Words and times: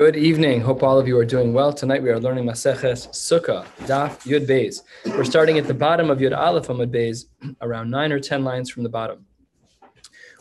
Good 0.00 0.16
evening. 0.16 0.62
Hope 0.62 0.82
all 0.82 0.98
of 0.98 1.06
you 1.06 1.18
are 1.18 1.26
doing 1.26 1.52
well. 1.52 1.74
Tonight 1.74 2.02
we 2.02 2.08
are 2.08 2.18
learning 2.18 2.46
Maseches 2.46 3.08
Sukkah, 3.10 3.66
Daf 3.80 4.20
Yud 4.20 4.46
Beis. 4.46 4.80
We're 5.04 5.24
starting 5.24 5.58
at 5.58 5.66
the 5.66 5.74
bottom 5.74 6.08
of 6.08 6.20
Yud 6.20 6.34
Aleph 6.34 6.68
Amud 6.68 6.90
Beis, 6.90 7.26
around 7.60 7.90
nine 7.90 8.10
or 8.10 8.18
ten 8.18 8.42
lines 8.42 8.70
from 8.70 8.82
the 8.82 8.88
bottom. 8.88 9.26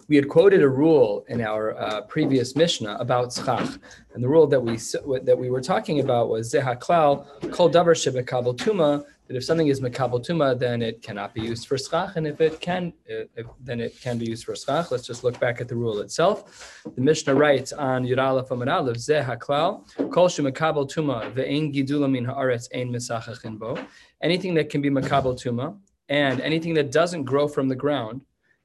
We 0.07 0.15
had 0.15 0.29
quoted 0.29 0.61
a 0.61 0.69
rule 0.69 1.25
in 1.27 1.41
our 1.41 1.77
uh, 1.77 2.01
previous 2.03 2.55
Mishnah 2.55 2.95
about 3.01 3.31
tzchach, 3.31 3.79
and 4.13 4.23
the 4.23 4.29
rule 4.29 4.47
that 4.47 4.61
we 4.61 4.77
that 5.23 5.37
we 5.37 5.49
were 5.49 5.59
talking 5.59 5.99
about 5.99 6.29
was 6.29 6.53
zehaklal 6.53 7.51
kol 7.51 7.69
davar 7.69 7.95
shebekabel 8.01 8.55
tuma 8.55 9.03
that 9.29 9.37
if 9.37 9.43
something 9.45 9.67
is 9.67 9.79
makabel 9.79 10.25
tuma, 10.25 10.57
then 10.57 10.81
it 10.81 11.03
cannot 11.03 11.35
be 11.35 11.41
used 11.41 11.67
for 11.67 11.77
schach, 11.77 12.15
and 12.15 12.25
if 12.25 12.41
it 12.41 12.59
can, 12.59 12.91
then 13.61 13.79
it 13.79 14.01
can 14.01 14.17
be 14.17 14.25
used 14.25 14.43
for 14.43 14.55
schach. 14.55 14.89
Let's 14.89 15.05
just 15.05 15.23
look 15.23 15.39
back 15.39 15.61
at 15.61 15.67
the 15.67 15.75
rule 15.75 15.99
itself. 15.99 16.81
The 16.95 16.99
Mishnah 16.99 17.35
writes 17.35 17.71
on 17.71 18.05
Yudalef 18.05 18.49
Amad 18.49 18.73
Aleph 18.73 18.97
Zeh 18.97 19.23
Haklal 19.23 19.85
Kol 20.11 20.29
Shemakabel 20.29 20.91
Tuma 20.91 21.31
Ve'ein 21.31 21.71
Gidula 21.71 22.09
Min 22.09 22.25
Haaretz 22.25 22.69
Ein 22.73 22.91
Misachachin 22.91 23.59
Bo. 23.59 23.77
Anything 24.23 24.55
that 24.55 24.71
can 24.71 24.81
be 24.81 24.89
makabel 24.89 25.39
tuma 25.39 25.77
and 26.09 26.41
anything 26.41 26.73
that 26.73 26.91
doesn't 26.91 27.23
grow 27.23 27.47
from 27.47 27.67
the 27.67 27.75
ground 27.75 28.21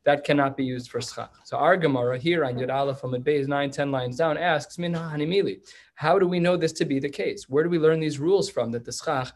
that 0.06 0.24
cannot 0.24 0.56
be 0.56 0.64
used 0.64 0.90
for 0.90 1.02
schach. 1.02 1.30
So 1.44 1.58
our 1.58 1.76
Gemara 1.76 2.18
here 2.18 2.42
on 2.46 2.54
Yud 2.54 2.72
Aleph 2.72 3.04
Amid 3.04 3.22
Beis, 3.22 3.46
nine, 3.46 3.70
ten 3.70 3.92
lines 3.92 4.16
down, 4.16 4.38
asks, 4.38 4.78
Min 4.78 4.94
Hanimili, 4.94 5.60
how 5.94 6.18
do 6.18 6.26
we 6.26 6.40
know 6.40 6.56
this 6.56 6.72
to 6.72 6.86
be 6.86 6.98
the 6.98 7.08
case? 7.10 7.50
Where 7.50 7.64
do 7.64 7.68
we 7.70 7.78
learn 7.78 8.00
these 8.00 8.18
rules 8.18 8.48
from 8.48 8.70
that 8.72 8.86
the 8.86 8.92
schach 8.92 9.30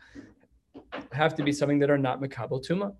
have 1.12 1.34
to 1.36 1.42
be 1.42 1.52
something 1.52 1.78
that 1.80 1.90
are 1.90 1.98
not 1.98 2.20
Makabal 2.20 2.64
Tuma. 2.66 2.94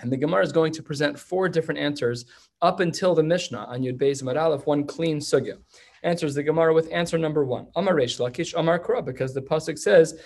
And 0.00 0.12
the 0.12 0.16
Gemara 0.16 0.42
is 0.42 0.52
going 0.52 0.72
to 0.72 0.82
present 0.82 1.18
four 1.18 1.48
different 1.48 1.80
answers 1.80 2.24
up 2.62 2.80
until 2.80 3.14
the 3.14 3.22
Mishnah 3.22 3.66
on 3.68 3.82
Yud 3.82 3.98
Beis 3.98 4.24
Aleph, 4.24 4.66
one 4.66 4.86
clean 4.86 5.18
sugya. 5.18 5.58
Answers 6.02 6.34
the 6.34 6.42
Gemara 6.42 6.72
with 6.72 6.90
answer 6.92 7.18
number 7.18 7.44
one. 7.44 7.66
Amar 7.76 7.94
Lakish, 7.94 8.54
Amar 8.56 8.78
Kura, 8.78 9.02
because 9.02 9.34
the 9.34 9.42
Pasuk 9.42 9.78
says, 9.78 10.20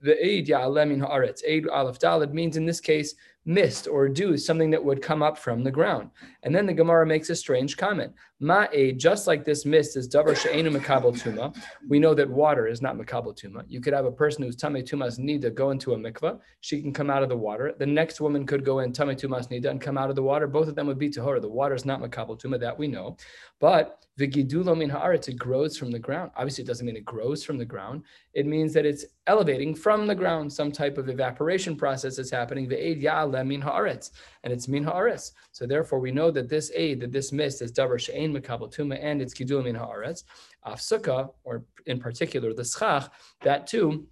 the 0.00 0.12
Eid 0.12 0.48
Ya'alem 0.48 0.98
Haaretz. 0.98 1.42
Eid 1.48 1.68
Aleph 1.68 1.98
Dalid 1.98 2.32
means 2.32 2.56
in 2.56 2.66
this 2.66 2.80
case 2.80 3.14
mist 3.46 3.86
or 3.86 4.08
dew, 4.08 4.36
something 4.36 4.70
that 4.70 4.84
would 4.84 5.00
come 5.00 5.22
up 5.22 5.38
from 5.38 5.62
the 5.62 5.70
ground. 5.70 6.10
And 6.42 6.54
then 6.54 6.66
the 6.66 6.74
Gemara 6.74 7.06
makes 7.06 7.30
a 7.30 7.36
strange 7.36 7.76
comment. 7.76 8.12
Ma'e, 8.42 8.94
just 8.98 9.26
like 9.26 9.44
this 9.44 9.64
mist 9.64 9.96
is 9.96 10.06
davar 10.08 10.36
she'enu 10.36 10.70
makabel 10.70 11.18
tuma, 11.18 11.56
we 11.88 11.98
know 11.98 12.12
that 12.12 12.28
water 12.28 12.66
is 12.66 12.82
not 12.82 12.96
makabel 12.96 13.34
tuma. 13.34 13.64
You 13.66 13.80
could 13.80 13.94
have 13.94 14.04
a 14.04 14.12
person 14.12 14.42
who's 14.42 14.56
tame 14.56 14.74
tumas 14.74 15.18
nida 15.18 15.54
go 15.54 15.70
into 15.70 15.94
a 15.94 15.96
mikvah, 15.96 16.38
she 16.60 16.82
can 16.82 16.92
come 16.92 17.08
out 17.08 17.22
of 17.22 17.30
the 17.30 17.36
water. 17.36 17.74
The 17.78 17.86
next 17.86 18.20
woman 18.20 18.44
could 18.44 18.62
go 18.62 18.80
in 18.80 18.92
tame 18.92 19.08
tumas 19.08 19.48
nida 19.48 19.70
and 19.70 19.80
come 19.80 19.96
out 19.96 20.10
of 20.10 20.16
the 20.16 20.22
water. 20.22 20.46
Both 20.46 20.68
of 20.68 20.74
them 20.74 20.86
would 20.88 20.98
be 20.98 21.08
tahora. 21.08 21.40
The 21.40 21.48
water 21.48 21.74
is 21.74 21.86
not 21.86 22.02
makabel 22.02 22.38
tuma, 22.38 22.60
that 22.60 22.76
we 22.76 22.88
know. 22.88 23.16
But 23.58 24.04
vigidulo 24.20 24.76
min 24.76 24.90
haaretz, 24.90 25.28
it 25.28 25.38
grows 25.38 25.78
from 25.78 25.90
the 25.90 25.98
ground. 25.98 26.30
Obviously, 26.36 26.64
it 26.64 26.66
doesn't 26.66 26.84
mean 26.84 26.96
it 26.96 27.06
grows 27.06 27.42
from 27.42 27.56
the 27.56 27.64
ground. 27.64 28.02
It 28.34 28.46
means 28.46 28.74
that 28.74 28.84
it's 28.84 29.06
elevating 29.26 29.74
from 29.74 30.06
the 30.06 30.14
ground. 30.14 30.52
Some 30.52 30.72
type 30.72 30.98
of 30.98 31.08
evaporation 31.08 31.74
process 31.74 32.18
is 32.18 32.30
happening. 32.30 32.68
Ve'ed 32.68 33.00
ya'ale 33.36 33.46
min 33.46 33.62
haaretz, 33.62 34.10
and 34.42 34.52
it's 34.52 34.68
min 34.68 34.84
haaretz. 34.84 35.32
So 35.52 35.66
therefore, 35.66 36.00
we 36.00 36.10
know 36.10 36.30
that 36.30 36.48
this 36.48 36.70
aid, 36.74 37.00
that 37.00 37.12
this 37.12 37.32
mist 37.32 37.62
is 37.62 37.72
davar 37.72 37.98
she'en 37.98 38.36
ein 38.36 38.42
makabel 38.42 38.74
tuma 38.74 38.98
and 39.00 39.20
it's 39.22 39.34
gidul 39.34 39.64
min 39.64 39.76
haaretz. 39.76 40.24
Af 40.64 40.80
sukkah, 40.80 41.30
or 41.44 41.64
in 41.86 41.98
particular 41.98 42.52
the 42.52 42.64
schach, 42.64 43.10
that 43.42 43.66
too 43.66 44.06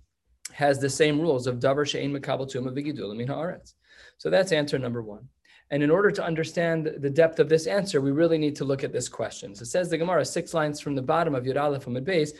has 0.52 0.78
the 0.78 0.90
same 0.90 1.20
rules 1.20 1.46
of 1.46 1.58
davar 1.58 1.86
she'ein 1.86 2.12
makabel 2.12 2.50
tuma 2.50 2.72
v'gidul 2.72 3.16
min 3.16 3.28
haaretz. 3.28 3.74
So 4.18 4.30
that's 4.30 4.52
answer 4.52 4.78
number 4.78 5.02
one. 5.02 5.28
And 5.70 5.82
in 5.82 5.90
order 5.90 6.10
to 6.10 6.22
understand 6.22 6.92
the 6.98 7.10
depth 7.10 7.40
of 7.40 7.48
this 7.48 7.66
answer, 7.66 8.00
we 8.00 8.12
really 8.12 8.38
need 8.38 8.54
to 8.56 8.64
look 8.64 8.84
at 8.84 8.92
this 8.92 9.08
question. 9.08 9.54
So 9.54 9.62
it 9.62 9.66
says 9.66 9.88
the 9.88 9.98
Gemara, 9.98 10.24
six 10.24 10.54
lines 10.54 10.78
from 10.80 10.94
the 10.94 11.02
bottom 11.02 11.34
of 11.34 11.44
Yud 11.44 11.60
Aleph 11.60 11.86
Amid 11.86 12.04
Beis, 12.04 12.32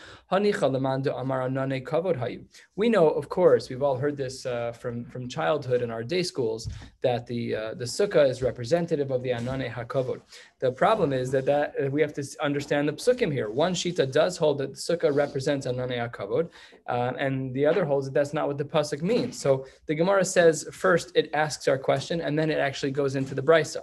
We 2.77 2.89
know, 2.89 3.09
of 3.09 3.29
course, 3.29 3.69
we've 3.71 3.83
all 3.83 3.97
heard 3.97 4.17
this 4.17 4.47
uh, 4.47 4.73
from, 4.73 5.05
from 5.07 5.29
childhood 5.29 5.83
in 5.83 5.91
our 5.91 6.03
day 6.03 6.23
schools, 6.23 6.69
that 7.03 7.27
the 7.27 7.55
uh, 7.55 7.75
the 7.75 7.85
sukkah 7.85 8.29
is 8.29 8.43
representative 8.43 9.11
of 9.11 9.23
the 9.23 9.31
Anane 9.31 9.73
HaKavod. 9.73 10.21
The 10.61 10.73
problem 10.73 11.13
is 11.13 11.31
that, 11.31 11.45
that 11.47 11.75
uh, 11.83 11.91
we 11.91 12.01
have 12.01 12.15
to 12.15 12.25
understand 12.41 12.89
the 12.89 12.93
psukim 12.93 13.33
here. 13.33 13.51
One 13.51 13.75
shita 13.75 14.11
does 14.11 14.37
hold 14.37 14.59
that 14.59 14.71
the 14.75 14.77
sukkah 14.77 15.15
represents 15.15 15.67
Anane 15.67 15.99
HaKavod, 16.11 16.51
uh, 16.89 17.13
and 17.19 17.55
the 17.55 17.67
other 17.67 17.85
holds 17.85 18.07
that 18.07 18.15
that's 18.15 18.33
not 18.33 18.47
what 18.49 18.59
the 18.59 18.65
pasuk 18.65 19.03
means. 19.03 19.39
So 19.39 19.67
the 19.87 19.95
Gemara 19.95 20.25
says 20.25 20.69
first 20.73 21.13
it 21.15 21.31
asks 21.35 21.69
our 21.69 21.79
question, 21.79 22.21
and 22.21 22.39
then 22.39 22.51
it 22.51 22.59
actually 22.59 22.93
goes 22.93 23.14
into 23.17 23.35
the 23.35 23.43
brisa. 23.43 23.83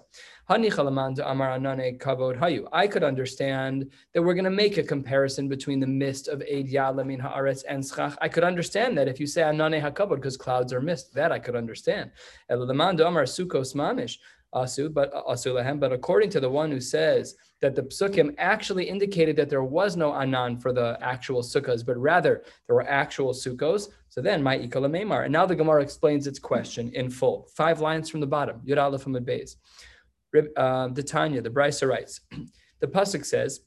I 0.50 0.58
could 2.88 3.04
understand 3.04 3.92
that 4.14 4.22
we're 4.22 4.34
going 4.34 4.44
to 4.44 4.50
make 4.50 4.78
a 4.78 4.84
comparison 4.84 5.48
between 5.48 5.80
the 5.80 5.88
mist 5.88 6.28
of 6.28 6.42
Eid 6.42 6.70
Yalamin 6.70 7.22
Haaretz 7.22 7.64
and 7.70 7.86
Schach. 7.86 8.18
I 8.22 8.28
could 8.28 8.44
understand 8.44 8.98
that 8.98 9.08
if 9.08 9.20
you 9.20 9.28
say 9.28 9.42
Anane 9.44 9.82
HaKavod 9.82 10.16
because 10.16 10.38
clouds 10.38 10.74
are 10.74 10.82
mist, 10.82 11.14
that 11.14 11.32
I 11.32 11.40
could 11.40 11.56
understand. 11.56 12.12
Amar 12.50 12.64
Sukos 13.24 13.74
Mamish 13.76 14.18
asu, 14.54 14.94
but 14.94 15.14
uh, 15.14 15.24
asu 15.30 15.80
But 15.80 15.94
according 15.94 16.30
to 16.32 16.40
the 16.40 16.50
one 16.50 16.72
who 16.72 16.82
says 16.82 17.36
that 17.62 17.76
the 17.76 17.84
psukim 17.84 18.34
actually 18.38 18.90
indicated 18.90 19.36
that 19.38 19.50
there 19.50 19.64
was 19.64 19.96
no 19.96 20.14
anan 20.14 20.58
for 20.58 20.74
the 20.74 20.98
actual 21.02 21.42
sukkahs, 21.42 21.86
but 21.86 21.98
rather 21.98 22.44
there 22.68 22.76
were 22.76 22.88
actual 22.88 23.34
sukkos. 23.34 23.90
So 24.10 24.22
then, 24.22 24.42
my 24.42 24.58
ikala 24.58 24.90
memar. 24.90 25.24
And 25.24 25.34
now 25.34 25.46
the 25.46 25.56
Gemara 25.56 25.82
explains 25.82 26.28
its 26.28 26.40
question 26.40 26.92
in 26.94 27.10
full. 27.10 27.48
Five 27.56 27.80
lines 27.80 28.10
from 28.10 28.20
the 28.20 28.28
bottom. 28.28 28.62
Yud 28.66 28.82
Aleph 28.82 29.06
Beis. 29.06 29.56
Uh, 30.58 30.88
the 30.88 31.04
Tanya, 31.04 31.42
the 31.42 31.50
Brisa 31.50 31.88
writes. 31.88 32.22
The 32.82 32.88
pasuk 32.88 33.24
says, 33.24 33.60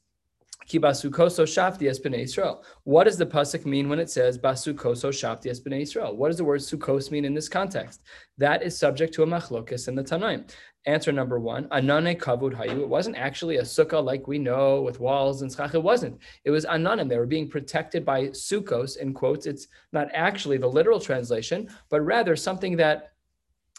Ki 0.67 0.79
basukoso 0.79 1.45
shafti 1.45 1.87
es 1.89 1.99
Israel. 1.99 2.63
What 2.85 3.03
does 3.03 3.17
the 3.17 3.25
pasuk 3.25 3.65
mean 3.65 3.87
when 3.87 3.99
it 3.99 4.09
says 4.09 4.37
basukoso 4.37 5.09
shafti 5.09 5.47
es 5.51 5.59
Israel? 5.59 6.15
What 6.15 6.29
does 6.29 6.37
the 6.37 6.43
word 6.43 6.61
sukos 6.61 7.11
mean 7.11 7.23
in 7.25 7.33
this 7.33 7.47
context? 7.47 8.01
That 8.37 8.63
is 8.63 8.77
subject 8.77 9.13
to 9.15 9.23
a 9.23 9.27
machlokis 9.27 9.87
in 9.87 9.95
the 9.95 10.03
Tanoim. 10.03 10.49
Answer 10.87 11.11
number 11.11 11.39
one, 11.39 11.67
anane 11.69 12.19
kavud 12.19 12.53
hayu. 12.55 12.81
It 12.81 12.89
wasn't 12.89 13.17
actually 13.17 13.57
a 13.57 13.63
sukkah 13.63 14.03
like 14.03 14.27
we 14.27 14.37
know 14.37 14.81
with 14.81 14.99
walls 14.99 15.41
and 15.41 15.51
schach. 15.51 15.73
It 15.73 15.81
wasn't. 15.81 16.19
It 16.43 16.51
was 16.51 16.65
ananim. 16.65 17.09
They 17.09 17.17
were 17.17 17.25
being 17.25 17.49
protected 17.49 18.05
by 18.05 18.27
sukos, 18.27 18.97
in 18.97 19.13
quotes. 19.13 19.47
It's 19.47 19.67
not 19.93 20.09
actually 20.13 20.57
the 20.57 20.67
literal 20.67 20.99
translation, 20.99 21.69
but 21.89 22.01
rather 22.01 22.35
something 22.35 22.77
that 22.77 23.14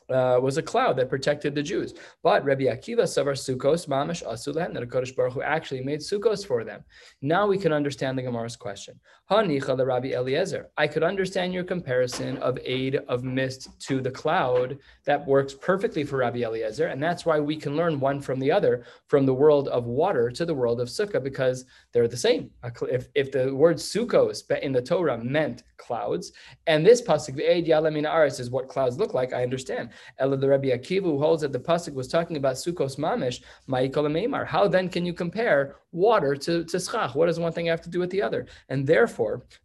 uh, 0.08 0.38
was 0.40 0.56
a 0.56 0.62
cloud 0.62 0.96
that 0.96 1.08
protected 1.08 1.54
the 1.54 1.62
Jews. 1.62 1.94
But 2.22 2.44
Rabbi 2.44 2.64
Akiva 2.64 3.02
Savar 3.02 3.34
Sukkos 3.34 3.88
Mamish 3.88 4.24
Asulahem, 4.24 4.74
that 4.74 4.88
Kodesh 4.88 5.14
Baruch 5.14 5.34
Hu 5.34 5.42
actually 5.42 5.82
made 5.82 6.00
Sukkos 6.00 6.46
for 6.46 6.64
them. 6.64 6.84
Now 7.22 7.46
we 7.46 7.58
can 7.58 7.72
understand 7.72 8.18
the 8.18 8.22
Gemara's 8.22 8.56
question. 8.56 9.00
Hanicha 9.30 9.76
the 9.76 9.84
Rabbi 9.84 10.12
Eliezer. 10.12 10.70
I 10.76 10.86
could 10.86 11.02
understand 11.02 11.52
your 11.52 11.64
comparison 11.64 12.36
of 12.38 12.60
aid 12.62 13.00
of 13.08 13.24
mist 13.24 13.68
to 13.80 14.00
the 14.00 14.10
cloud. 14.10 14.78
That 15.04 15.26
works 15.26 15.52
perfectly 15.52 16.04
for 16.04 16.18
Rabbi 16.18 16.42
Eliezer, 16.42 16.86
and 16.86 17.02
that's 17.02 17.26
why 17.26 17.40
we 17.40 17.56
can 17.56 17.76
learn 17.76 17.98
one 17.98 18.20
from 18.20 18.38
the 18.38 18.52
other, 18.52 18.84
from 19.08 19.26
the 19.26 19.34
world 19.34 19.66
of 19.68 19.86
water 19.86 20.30
to 20.30 20.44
the 20.44 20.54
world 20.54 20.80
of 20.80 20.88
Sukkah, 20.88 21.22
because 21.22 21.64
they're 21.92 22.06
the 22.06 22.16
same. 22.16 22.50
If, 22.82 23.08
if 23.16 23.32
the 23.32 23.52
word 23.52 23.76
Sukkos 23.78 24.48
in 24.62 24.72
the 24.72 24.82
Torah 24.82 25.18
meant 25.18 25.64
clouds, 25.76 26.32
and 26.68 26.86
this 26.86 27.02
pasuk 27.02 27.40
aid 27.40 27.66
Yalamin 27.66 28.08
Aris 28.08 28.38
is 28.38 28.50
what 28.50 28.68
clouds 28.68 28.96
look 28.96 29.12
like, 29.12 29.32
I 29.32 29.42
understand. 29.42 29.90
Ella 30.18 30.36
the 30.36 30.48
Rabbi 30.48 30.68
Akiva 30.68 31.02
who 31.02 31.18
holds 31.18 31.42
that 31.42 31.52
the 31.52 31.58
pasuk 31.58 31.94
was 31.94 32.06
talking 32.06 32.36
about 32.36 32.54
Sukkos 32.54 32.96
Mamish, 32.96 33.42
Ma'ikol 33.68 34.46
How 34.46 34.68
then 34.68 34.88
can 34.88 35.04
you 35.04 35.12
compare 35.12 35.76
water 35.92 36.36
to, 36.36 36.64
to 36.64 36.78
schach? 36.78 37.14
What 37.14 37.26
does 37.26 37.40
one 37.40 37.52
thing 37.52 37.66
have 37.66 37.80
to 37.82 37.90
do 37.90 37.98
with 37.98 38.10
the 38.10 38.22
other? 38.22 38.46
And 38.68 38.86
therefore, 38.86 39.15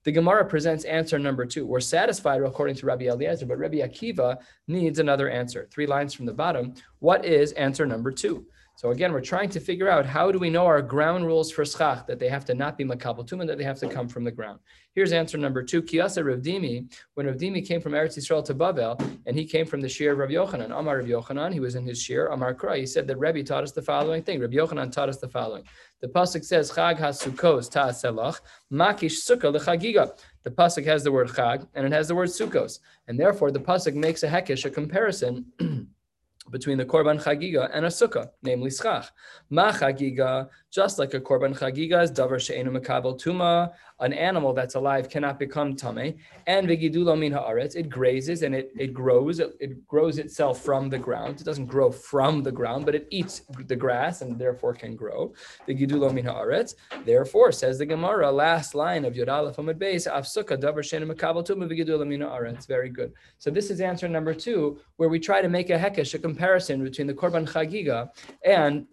the 0.03 0.11
Gemara 0.11 0.45
presents 0.45 0.85
answer 0.85 1.19
number 1.19 1.45
two. 1.45 1.65
We're 1.65 1.79
satisfied 1.79 2.41
according 2.41 2.75
to 2.77 2.85
Rabbi 2.85 3.05
Eliezer, 3.05 3.45
but 3.45 3.57
Rabbi 3.57 3.77
Akiva 3.77 4.37
needs 4.67 4.99
another 4.99 5.29
answer. 5.29 5.67
Three 5.71 5.85
lines 5.85 6.13
from 6.13 6.25
the 6.25 6.33
bottom. 6.33 6.73
What 6.99 7.25
is 7.25 7.51
answer 7.53 7.85
number 7.85 8.11
two? 8.11 8.45
So 8.81 8.89
again, 8.89 9.13
we're 9.13 9.21
trying 9.21 9.49
to 9.49 9.59
figure 9.59 9.87
out 9.87 10.07
how 10.07 10.31
do 10.31 10.39
we 10.39 10.49
know 10.49 10.65
our 10.65 10.81
ground 10.81 11.27
rules 11.27 11.51
for 11.51 11.63
schach, 11.63 12.07
that 12.07 12.17
they 12.17 12.29
have 12.29 12.43
to 12.45 12.55
not 12.55 12.79
be 12.79 12.83
makabel 12.83 13.27
tum 13.27 13.41
and 13.41 13.47
that 13.47 13.59
they 13.59 13.63
have 13.63 13.77
to 13.77 13.87
come 13.87 14.07
from 14.07 14.23
the 14.23 14.31
ground. 14.31 14.59
Here's 14.95 15.11
answer 15.11 15.37
number 15.37 15.61
two. 15.61 15.83
Kiyasa 15.83 16.25
Rav 16.25 16.39
Dimi, 16.39 16.91
when 17.13 17.27
Rav 17.27 17.35
Dimi 17.35 17.63
came 17.63 17.79
from 17.79 17.91
Eretz 17.91 18.17
Yisrael 18.17 18.43
to 18.43 18.55
Bavel, 18.55 18.99
and 19.27 19.37
he 19.37 19.45
came 19.45 19.67
from 19.67 19.81
the 19.81 19.87
Shir 19.87 20.13
of 20.13 20.17
Rav 20.17 20.29
Yochanan, 20.29 20.75
Amar 20.75 20.97
Rav 20.97 21.05
Yochanan, 21.05 21.53
he 21.53 21.59
was 21.59 21.75
in 21.75 21.85
his 21.85 22.01
Shir, 22.01 22.29
Amar 22.29 22.55
Kra, 22.55 22.75
he 22.75 22.87
said 22.87 23.05
that 23.05 23.19
Rebbe 23.19 23.43
taught 23.43 23.61
us 23.61 23.71
the 23.71 23.83
following 23.83 24.23
thing. 24.23 24.39
Rav 24.39 24.49
Yochanan 24.49 24.91
taught 24.91 25.09
us 25.09 25.19
the 25.19 25.29
following. 25.29 25.63
The 25.99 26.07
Pasuk 26.07 26.43
says, 26.43 26.71
Chag 26.71 26.97
ha-sukos 26.97 27.69
ta'aselach, 27.69 28.39
makish 28.73 29.21
sukkah 29.21 29.55
lechagiga. 29.55 30.17
The 30.41 30.49
Pasuk 30.49 30.85
has 30.85 31.03
the 31.03 31.11
word 31.11 31.27
chag, 31.27 31.67
and 31.75 31.85
it 31.85 31.91
has 31.91 32.07
the 32.07 32.15
word 32.15 32.29
sukos. 32.29 32.79
And 33.07 33.19
therefore, 33.19 33.51
the 33.51 33.59
Pasuk 33.59 33.93
makes 33.93 34.23
a 34.23 34.27
hekish, 34.27 34.65
a 34.65 34.71
comparison 34.71 35.45
between 36.49 36.77
the 36.77 36.85
Korban 36.85 37.21
Chagiga 37.21 37.69
and 37.73 37.85
a 37.85 37.89
Sukkah, 37.89 38.29
namely 38.41 38.71
Schach. 38.71 39.11
Ma 39.49 39.71
Chagiga 39.71 40.49
just 40.71 40.97
like 40.97 41.13
a 41.13 41.19
korban 41.19 41.57
chagiga 41.57 42.01
is 42.01 42.11
davar 42.11 42.39
she'enu 42.39 42.71
makabel 42.71 43.21
tuma, 43.21 43.71
an 43.99 44.13
animal 44.13 44.53
that's 44.53 44.75
alive 44.75 45.09
cannot 45.09 45.37
become 45.37 45.75
tame, 45.75 46.15
and 46.47 46.67
vigidulo 46.67 47.17
min 47.19 47.33
haaretz, 47.33 47.75
it 47.75 47.89
grazes 47.89 48.41
and 48.41 48.55
it, 48.55 48.71
it 48.77 48.93
grows, 48.93 49.39
it, 49.39 49.51
it, 49.59 49.85
grows 49.87 50.17
itself 50.17 50.61
from 50.61 50.89
the 50.89 50.97
ground. 50.97 51.41
It 51.41 51.43
doesn't 51.43 51.65
grow 51.65 51.91
from 51.91 52.41
the 52.41 52.51
ground, 52.51 52.85
but 52.85 52.95
it 52.95 53.05
eats 53.11 53.41
the 53.67 53.75
grass 53.75 54.21
and 54.21 54.39
therefore 54.39 54.73
can 54.73 54.95
grow. 54.95 55.33
Vigidulo 55.67 56.11
min 56.13 56.25
haaretz, 56.25 56.75
therefore, 57.05 57.51
says 57.51 57.77
the 57.77 57.85
Gemara, 57.85 58.31
last 58.31 58.73
line 58.73 59.03
of 59.03 59.13
Yodala 59.13 59.53
from 59.53 59.65
base, 59.77 60.07
afsuka 60.07 60.57
davar 60.57 60.83
she'enu 60.83 61.05
makabel 61.05 61.45
tuma 61.45 61.69
vigidulo 61.69 62.07
min 62.07 62.21
haaretz. 62.21 62.65
Very 62.65 62.89
good. 62.89 63.11
So 63.39 63.51
this 63.51 63.69
is 63.69 63.81
answer 63.81 64.07
number 64.07 64.33
two, 64.33 64.79
where 64.95 65.09
we 65.09 65.19
try 65.19 65.41
to 65.41 65.49
make 65.49 65.69
a 65.69 65.77
hekesh, 65.77 66.13
a 66.13 66.19
comparison 66.19 66.81
between 66.81 67.07
the 67.07 67.13
korban 67.13 67.45
chagiga 67.45 68.09
and 68.45 68.87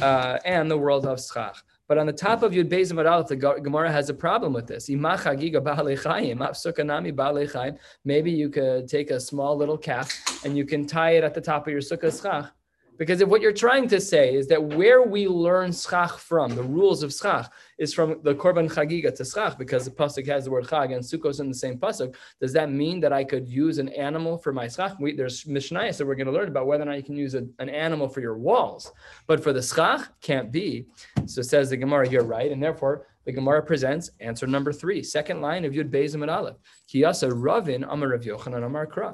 uh, 0.00 0.38
and 0.44 0.70
the 0.70 0.78
world 0.78 1.06
of 1.06 1.20
schach. 1.20 1.56
But 1.88 1.98
on 1.98 2.06
the 2.06 2.12
top 2.12 2.44
of 2.44 2.52
Yud 2.52 2.68
Beis 2.68 2.96
Aleph, 2.96 3.26
the 3.26 3.36
Gemara 3.36 3.90
has 3.90 4.10
a 4.10 4.14
problem 4.14 4.52
with 4.52 4.68
this. 4.68 4.88
Maybe 8.04 8.30
you 8.30 8.48
could 8.48 8.88
take 8.88 9.10
a 9.10 9.18
small 9.18 9.56
little 9.56 9.76
calf 9.76 10.44
and 10.44 10.56
you 10.56 10.64
can 10.64 10.86
tie 10.86 11.10
it 11.16 11.24
at 11.24 11.34
the 11.34 11.40
top 11.40 11.66
of 11.66 11.72
your 11.72 11.82
sukkah 11.82 12.22
schach 12.22 12.52
because 13.00 13.22
if 13.22 13.30
what 13.30 13.40
you're 13.40 13.50
trying 13.50 13.88
to 13.88 13.98
say 13.98 14.34
is 14.34 14.46
that 14.48 14.62
where 14.62 15.02
we 15.02 15.26
learn 15.26 15.72
schach 15.72 16.18
from, 16.18 16.54
the 16.54 16.62
rules 16.62 17.02
of 17.02 17.14
schach, 17.14 17.50
is 17.78 17.94
from 17.94 18.20
the 18.24 18.34
korban 18.34 18.70
chagiga 18.70 19.10
to 19.16 19.24
schach, 19.24 19.56
because 19.56 19.86
the 19.86 19.90
pasuk 19.90 20.26
has 20.26 20.44
the 20.44 20.50
word 20.50 20.66
chag 20.66 20.94
and 20.94 21.02
sukkos 21.02 21.40
in 21.40 21.48
the 21.48 21.54
same 21.54 21.78
pasuk, 21.78 22.14
does 22.42 22.52
that 22.52 22.70
mean 22.70 23.00
that 23.00 23.10
I 23.10 23.24
could 23.24 23.48
use 23.48 23.78
an 23.78 23.88
animal 23.88 24.36
for 24.36 24.52
my 24.52 24.68
schach? 24.68 25.00
We, 25.00 25.16
there's 25.16 25.44
mishnayos 25.44 25.96
that 25.96 26.06
we're 26.06 26.14
going 26.14 26.26
to 26.26 26.32
learn 26.32 26.48
about 26.48 26.66
whether 26.66 26.82
or 26.82 26.86
not 26.86 26.98
you 26.98 27.02
can 27.02 27.16
use 27.16 27.34
a, 27.34 27.46
an 27.58 27.70
animal 27.70 28.06
for 28.06 28.20
your 28.20 28.36
walls, 28.36 28.92
but 29.26 29.42
for 29.42 29.54
the 29.54 29.62
schach, 29.62 30.06
can't 30.20 30.52
be. 30.52 30.84
So 31.24 31.40
says 31.40 31.70
the 31.70 31.78
Gemara, 31.78 32.06
you're 32.06 32.22
right, 32.22 32.52
and 32.52 32.62
therefore 32.62 33.06
the 33.30 33.36
Gemara 33.36 33.62
presents 33.62 34.10
answer 34.18 34.44
number 34.44 34.72
three, 34.72 35.04
second 35.04 35.40
line 35.40 35.64
of 35.64 35.72
Yud 35.72 35.88
Bezim 35.88 36.22
and 36.22 36.30
Aleph. 36.30 36.56
Kiyasa 36.92 37.30
Ravin 37.32 37.84
Amar 37.84 38.08
Rav 38.08 38.22
Yochanan 38.22 38.66
Amar 38.66 38.88
Kra. 38.88 39.12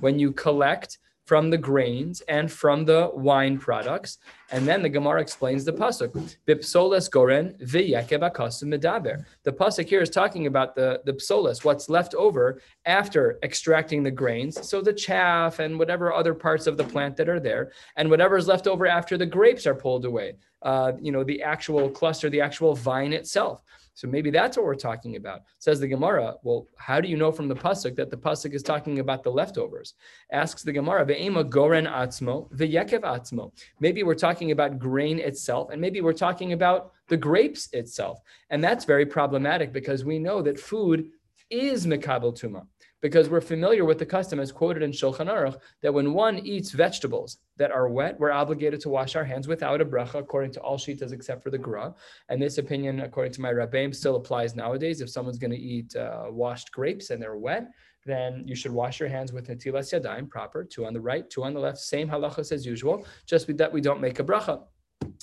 When 0.00 0.18
you 0.18 0.32
collect 0.32 0.98
from 1.30 1.48
the 1.48 1.56
grains 1.56 2.22
and 2.22 2.50
from 2.50 2.84
the 2.84 3.08
wine 3.14 3.56
products. 3.56 4.18
And 4.50 4.66
then 4.66 4.82
the 4.82 4.88
Gemara 4.88 5.20
explains 5.20 5.64
the 5.64 5.72
pasuk. 5.72 6.10
Bipsoles 6.48 7.08
goren 7.08 7.54
medaber. 7.60 9.24
The 9.44 9.52
pasuk 9.52 9.88
here 9.88 10.02
is 10.02 10.10
talking 10.10 10.48
about 10.48 10.74
the, 10.74 11.00
the 11.04 11.12
psoles, 11.12 11.64
what's 11.64 11.88
left 11.88 12.16
over 12.16 12.60
after 12.84 13.38
extracting 13.44 14.02
the 14.02 14.10
grains. 14.10 14.68
So 14.68 14.82
the 14.82 14.92
chaff 14.92 15.60
and 15.60 15.78
whatever 15.78 16.12
other 16.12 16.34
parts 16.34 16.66
of 16.66 16.76
the 16.76 16.82
plant 16.92 17.16
that 17.18 17.28
are 17.28 17.38
there, 17.38 17.70
and 17.94 18.10
whatever 18.10 18.36
is 18.36 18.48
left 18.48 18.66
over 18.66 18.88
after 18.88 19.16
the 19.16 19.30
grapes 19.36 19.68
are 19.68 19.74
pulled 19.76 20.06
away. 20.06 20.34
Uh, 20.62 20.92
you 21.00 21.12
know, 21.12 21.22
the 21.22 21.44
actual 21.44 21.88
cluster, 21.88 22.28
the 22.28 22.40
actual 22.40 22.74
vine 22.74 23.12
itself. 23.12 23.62
So 24.00 24.08
maybe 24.08 24.30
that's 24.30 24.56
what 24.56 24.64
we're 24.64 24.76
talking 24.76 25.16
about. 25.16 25.42
Says 25.58 25.78
the 25.78 25.86
Gemara. 25.86 26.36
Well, 26.42 26.68
how 26.78 27.02
do 27.02 27.08
you 27.08 27.18
know 27.18 27.30
from 27.30 27.48
the 27.48 27.54
pasuk 27.54 27.96
that 27.96 28.08
the 28.08 28.16
pasuk 28.16 28.54
is 28.54 28.62
talking 28.62 28.98
about 28.98 29.22
the 29.22 29.30
leftovers? 29.30 29.92
Asks 30.32 30.62
the 30.62 30.72
Gemara. 30.72 31.04
Ve'ema 31.04 31.46
goren 31.46 31.84
atzmo 31.84 32.50
ve'yekev 32.52 33.02
atzmo. 33.02 33.52
Maybe 33.78 34.02
we're 34.02 34.14
talking 34.14 34.52
about 34.52 34.78
grain 34.78 35.18
itself, 35.18 35.68
and 35.70 35.78
maybe 35.78 36.00
we're 36.00 36.14
talking 36.14 36.54
about 36.54 36.92
the 37.08 37.18
grapes 37.18 37.68
itself, 37.74 38.20
and 38.48 38.64
that's 38.64 38.86
very 38.86 39.04
problematic 39.04 39.70
because 39.70 40.02
we 40.02 40.18
know 40.18 40.40
that 40.40 40.58
food 40.58 41.10
is 41.50 41.86
mekabel 41.86 42.32
tuma 42.32 42.64
because 43.00 43.28
we're 43.28 43.40
familiar 43.40 43.84
with 43.84 43.98
the 43.98 44.06
custom 44.06 44.40
as 44.40 44.52
quoted 44.52 44.82
in 44.82 44.90
Shulchan 44.90 45.28
Aruch 45.28 45.58
that 45.82 45.92
when 45.92 46.12
one 46.12 46.38
eats 46.38 46.70
vegetables 46.70 47.38
that 47.56 47.70
are 47.70 47.88
wet, 47.88 48.18
we're 48.18 48.30
obligated 48.30 48.80
to 48.80 48.88
wash 48.88 49.16
our 49.16 49.24
hands 49.24 49.48
without 49.48 49.80
a 49.80 49.84
bracha, 49.84 50.16
according 50.16 50.52
to 50.52 50.60
all 50.60 50.76
shitas 50.76 51.12
except 51.12 51.42
for 51.42 51.50
the 51.50 51.58
Gra. 51.58 51.94
And 52.28 52.40
this 52.40 52.58
opinion, 52.58 53.00
according 53.00 53.32
to 53.34 53.40
my 53.40 53.52
rabbeim, 53.52 53.94
still 53.94 54.16
applies 54.16 54.54
nowadays. 54.54 55.00
If 55.00 55.10
someone's 55.10 55.38
going 55.38 55.52
to 55.52 55.58
eat 55.58 55.96
uh, 55.96 56.26
washed 56.28 56.72
grapes 56.72 57.10
and 57.10 57.22
they're 57.22 57.36
wet, 57.36 57.68
then 58.06 58.44
you 58.46 58.54
should 58.54 58.72
wash 58.72 59.00
your 59.00 59.08
hands 59.08 59.32
with 59.32 59.48
netilas 59.48 59.92
yadayim 59.92 60.28
proper, 60.28 60.64
two 60.64 60.86
on 60.86 60.94
the 60.94 61.00
right, 61.00 61.28
two 61.28 61.44
on 61.44 61.54
the 61.54 61.60
left, 61.60 61.78
same 61.78 62.08
halachas 62.08 62.52
as 62.52 62.64
usual, 62.64 63.06
just 63.26 63.54
that 63.56 63.72
we 63.72 63.80
don't 63.80 64.00
make 64.00 64.18
a 64.20 64.24
bracha. 64.24 64.62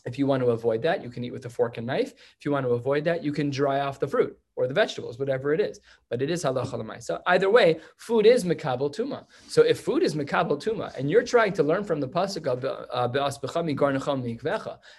If 0.06 0.18
you 0.18 0.26
want 0.26 0.42
to 0.44 0.52
avoid 0.52 0.82
that, 0.84 1.04
you 1.04 1.10
can 1.10 1.24
eat 1.24 1.32
with 1.32 1.46
a 1.46 1.50
fork 1.50 1.78
and 1.78 1.88
knife. 1.88 2.14
If 2.14 2.46
you 2.46 2.52
want 2.52 2.66
to 2.66 2.72
avoid 2.72 3.04
that, 3.06 3.24
you 3.24 3.32
can 3.32 3.50
dry 3.50 3.82
off 3.82 4.00
the 4.00 4.08
fruit 4.08 4.38
or 4.58 4.68
the 4.68 4.74
vegetables, 4.74 5.20
whatever 5.20 5.54
it 5.54 5.62
is. 5.62 5.80
But 6.10 6.22
it 6.22 6.30
is 6.30 6.44
halacha 6.44 7.04
So 7.04 7.22
either 7.28 7.50
way, 7.50 7.80
food 7.98 8.26
is 8.26 8.44
makabel 8.44 8.94
tuma. 8.94 9.26
So 9.48 9.62
if 9.62 9.80
food 9.80 10.04
is 10.04 10.16
makabel 10.16 10.62
tuma, 10.62 10.94
and 10.98 11.10
you're 11.10 11.24
trying 11.24 11.54
to 11.54 11.64
learn 11.64 11.84
from 11.84 12.02
the 12.02 12.08
pasuk 12.10 12.48
of 12.48 12.66
uh, 12.66 13.08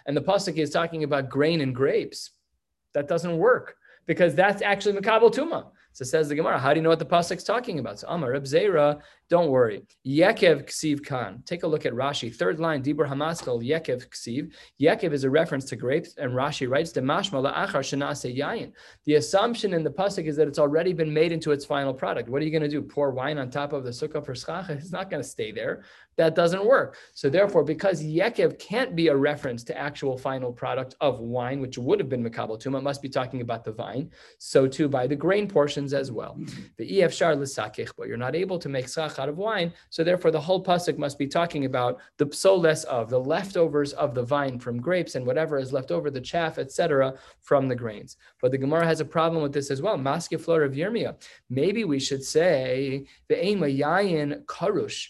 and 0.06 0.16
the 0.16 0.22
pasuk 0.22 0.56
is 0.56 0.70
talking 0.70 1.02
about 1.05 1.28
grain 1.28 1.60
and 1.60 1.75
grapes, 1.75 2.31
that 2.94 3.08
doesn't 3.08 3.37
work 3.37 3.76
because 4.06 4.34
that's 4.34 4.62
actually 4.62 4.99
makabel 4.99 5.34
tuma. 5.34 5.66
So 5.93 6.04
says 6.04 6.28
the 6.28 6.37
Gemara, 6.37 6.61
how 6.61 6.72
do 6.72 6.78
you 6.78 6.82
know 6.84 6.90
what 6.90 7.00
the 7.00 7.04
pasuk's 7.04 7.43
talking 7.43 7.81
about? 7.81 7.99
So 7.99 8.06
Amar 8.08 8.31
Reb 8.31 8.44
Zera, 8.44 9.00
don't 9.30 9.50
worry. 9.50 9.82
Yekev 10.06 10.66
ksiv 10.66 11.04
kan. 11.04 11.42
Take 11.44 11.62
a 11.62 11.66
look 11.66 11.84
at 11.84 11.92
Rashi. 11.92 12.34
Third 12.34 12.58
line, 12.60 12.82
Dibur 12.82 13.06
Hamaskal, 13.08 13.62
Yekev 13.62 14.08
ksiv. 14.08 14.52
Yekev 14.80 15.12
is 15.12 15.25
a 15.25 15.30
reference 15.30 15.66
to 15.66 15.76
grapes, 15.76 16.14
and 16.16 16.32
Rashi 16.32 16.69
writes, 16.69 16.92
the 16.92 17.00
mashma 17.00 17.44
la'achar 17.44 17.80
shenase 17.80 18.34
yayin. 18.34 18.72
The 19.04 19.16
assumption 19.16 19.75
in 19.75 19.84
the 19.84 19.90
pasuk 19.90 20.26
is 20.26 20.36
that 20.36 20.48
it's 20.48 20.58
already 20.58 20.94
been 20.94 21.12
made 21.12 21.32
into 21.32 21.52
its 21.52 21.64
final 21.64 21.92
product. 21.92 22.28
What 22.28 22.40
are 22.40 22.44
you 22.44 22.50
going 22.50 22.62
to 22.62 22.69
do? 22.69 22.80
Pour 22.80 23.10
wine 23.10 23.38
on 23.38 23.50
top 23.50 23.72
of 23.72 23.84
the 23.84 23.90
sukkah 23.90 24.25
for 24.25 24.34
schach? 24.34 24.70
It's 24.70 24.92
not 24.92 25.10
going 25.10 25.22
to 25.22 25.28
stay 25.28 25.52
there 25.52 25.84
that 26.19 26.34
doesn't 26.34 26.66
work. 26.66 26.96
So 27.14 27.30
therefore, 27.30 27.64
because 27.64 28.02
Yekev 28.02 28.58
can't 28.58 28.94
be 28.94 29.08
a 29.08 29.16
reference 29.16 29.64
to 29.64 29.78
actual 29.78 30.19
final 30.19 30.52
product 30.52 30.96
of 31.00 31.20
wine, 31.20 31.60
which 31.60 31.78
would 31.78 32.00
have 32.00 32.08
been 32.08 32.28
Makabal 32.28 32.60
Tuma, 32.60 32.82
must 32.82 33.00
be 33.00 33.08
talking 33.08 33.40
about 33.40 33.64
the 33.64 33.72
vine. 33.72 34.10
So 34.38 34.66
too 34.66 34.88
by 34.88 35.06
the 35.06 35.16
grain 35.16 35.48
portions 35.48 35.94
as 35.94 36.12
well. 36.12 36.36
Mm-hmm. 36.38 36.62
The 36.76 37.02
EF 37.02 37.14
Shar 37.14 37.36
L'Sakich, 37.36 37.92
but 37.96 38.08
you're 38.08 38.16
not 38.16 38.34
able 38.34 38.58
to 38.58 38.69
make 38.69 38.88
Sach 38.88 39.17
out 39.18 39.28
of 39.28 39.38
wine. 39.38 39.72
So 39.90 40.04
therefore, 40.04 40.30
the 40.30 40.40
whole 40.40 40.62
Pasuk 40.62 40.98
must 40.98 41.18
be 41.18 41.26
talking 41.26 41.64
about 41.64 41.98
the 42.16 42.26
psoles 42.32 42.84
of, 42.84 43.10
the 43.10 43.20
leftovers 43.20 43.92
of 43.94 44.14
the 44.14 44.22
vine 44.22 44.58
from 44.58 44.80
grapes 44.80 45.14
and 45.14 45.26
whatever 45.26 45.58
is 45.58 45.72
left 45.72 45.90
over, 45.90 46.10
the 46.10 46.20
chaff, 46.20 46.58
etc., 46.58 47.14
from 47.40 47.68
the 47.68 47.76
grains. 47.76 48.16
But 48.40 48.52
the 48.52 48.58
Gemara 48.58 48.84
has 48.86 49.00
a 49.00 49.04
problem 49.04 49.42
with 49.42 49.52
this 49.52 49.70
as 49.70 49.82
well. 49.82 49.96
Maske 49.96 50.40
Flora 50.40 50.68
of. 50.68 51.16
Maybe 51.50 51.84
we 51.84 52.00
should 52.00 52.24
say 52.24 53.06
the 53.28 53.34
Yayin 53.34 54.44
Karush. 54.44 55.08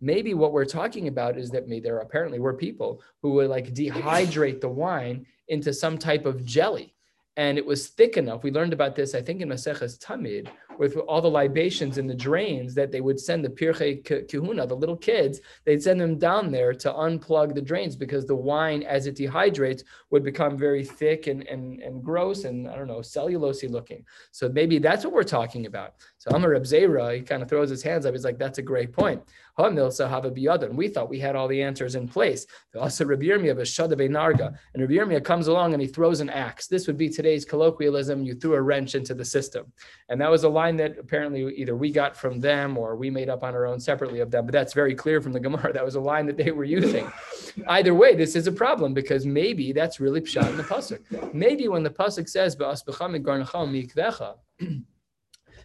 Maybe 0.00 0.34
what 0.34 0.52
we're 0.52 0.64
talking 0.66 1.08
about 1.08 1.38
is 1.38 1.50
that 1.50 1.68
there 1.80 1.98
apparently 1.98 2.38
were 2.38 2.54
people 2.54 3.02
who 3.22 3.30
would 3.32 3.48
like 3.48 3.72
dehydrate 3.72 4.60
the 4.60 4.68
wine 4.68 5.24
into 5.48 5.72
some 5.72 5.96
type 5.96 6.26
of 6.26 6.44
jelly 6.44 6.93
and 7.36 7.58
it 7.58 7.66
was 7.66 7.88
thick 7.88 8.16
enough. 8.16 8.42
We 8.42 8.50
learned 8.50 8.72
about 8.72 8.94
this, 8.94 9.14
I 9.14 9.22
think, 9.22 9.40
in 9.40 9.48
Maseches 9.48 9.98
Tamid, 9.98 10.48
with 10.78 10.96
all 10.96 11.20
the 11.20 11.30
libations 11.30 11.98
in 11.98 12.06
the 12.06 12.14
drains 12.14 12.74
that 12.74 12.90
they 12.90 13.00
would 13.00 13.20
send 13.20 13.44
the 13.44 13.48
Pirchei 13.48 14.02
Kihuna, 14.02 14.68
the 14.68 14.74
little 14.74 14.96
kids, 14.96 15.40
they'd 15.64 15.82
send 15.82 16.00
them 16.00 16.18
down 16.18 16.50
there 16.50 16.72
to 16.72 16.92
unplug 16.92 17.54
the 17.54 17.62
drains 17.62 17.96
because 17.96 18.26
the 18.26 18.34
wine, 18.34 18.82
as 18.82 19.06
it 19.06 19.16
dehydrates, 19.16 19.82
would 20.10 20.24
become 20.24 20.56
very 20.56 20.84
thick 20.84 21.26
and, 21.26 21.46
and, 21.48 21.80
and 21.82 22.02
gross 22.02 22.44
and, 22.44 22.68
I 22.68 22.76
don't 22.76 22.88
know, 22.88 22.98
cellulosey 22.98 23.70
looking. 23.70 24.04
So 24.30 24.48
maybe 24.48 24.78
that's 24.78 25.04
what 25.04 25.14
we're 25.14 25.22
talking 25.24 25.66
about. 25.66 25.94
So 26.18 26.30
Amar 26.34 26.54
Zera, 26.60 27.16
he 27.16 27.22
kind 27.22 27.42
of 27.42 27.48
throws 27.48 27.70
his 27.70 27.82
hands 27.82 28.06
up. 28.06 28.14
He's 28.14 28.24
like, 28.24 28.38
that's 28.38 28.58
a 28.58 28.62
great 28.62 28.92
point. 28.92 29.22
And 29.56 30.76
we 30.76 30.88
thought 30.88 31.08
we 31.08 31.20
had 31.20 31.36
all 31.36 31.46
the 31.46 31.62
answers 31.62 31.94
in 31.94 32.08
place. 32.08 32.44
Also, 32.76 33.04
Rabbi 33.04 33.26
Yirmiyah 33.26 33.54
Narga. 34.10 34.52
And 34.74 34.98
Rabbi 34.98 35.20
comes 35.20 35.46
along 35.46 35.74
and 35.74 35.80
he 35.80 35.86
throws 35.86 36.18
an 36.20 36.28
axe. 36.28 36.66
This 36.66 36.88
would 36.88 36.98
be 36.98 37.08
today's 37.08 37.44
colloquialism. 37.44 38.24
You 38.24 38.34
threw 38.34 38.54
a 38.54 38.62
wrench 38.62 38.96
into 38.96 39.14
the 39.14 39.24
system. 39.24 39.72
And 40.08 40.20
that 40.20 40.30
was 40.30 40.42
a 40.42 40.48
line 40.48 40.63
that 40.72 40.98
apparently 40.98 41.54
either 41.54 41.76
we 41.76 41.90
got 41.90 42.16
from 42.16 42.40
them 42.40 42.76
or 42.76 42.96
we 42.96 43.10
made 43.10 43.28
up 43.28 43.42
on 43.42 43.54
our 43.54 43.66
own 43.66 43.78
separately 43.78 44.20
of 44.20 44.30
them. 44.30 44.46
But 44.46 44.52
that's 44.52 44.72
very 44.72 44.94
clear 44.94 45.20
from 45.20 45.32
the 45.32 45.40
Gemara. 45.40 45.72
That 45.74 45.84
was 45.84 45.96
a 45.96 46.00
line 46.00 46.26
that 46.26 46.36
they 46.36 46.52
were 46.52 46.64
using. 46.64 47.10
Either 47.66 47.94
way, 47.94 48.14
this 48.14 48.36
is 48.36 48.46
a 48.46 48.52
problem 48.52 48.94
because 48.94 49.26
maybe 49.26 49.72
that's 49.72 49.98
really 49.98 50.20
pshat 50.20 50.48
in 50.48 50.56
the 50.56 50.62
pasuk. 50.62 51.34
Maybe 51.34 51.68
when 51.68 51.82
the 51.82 51.90
pasuk 51.90 52.28
says 52.28 52.54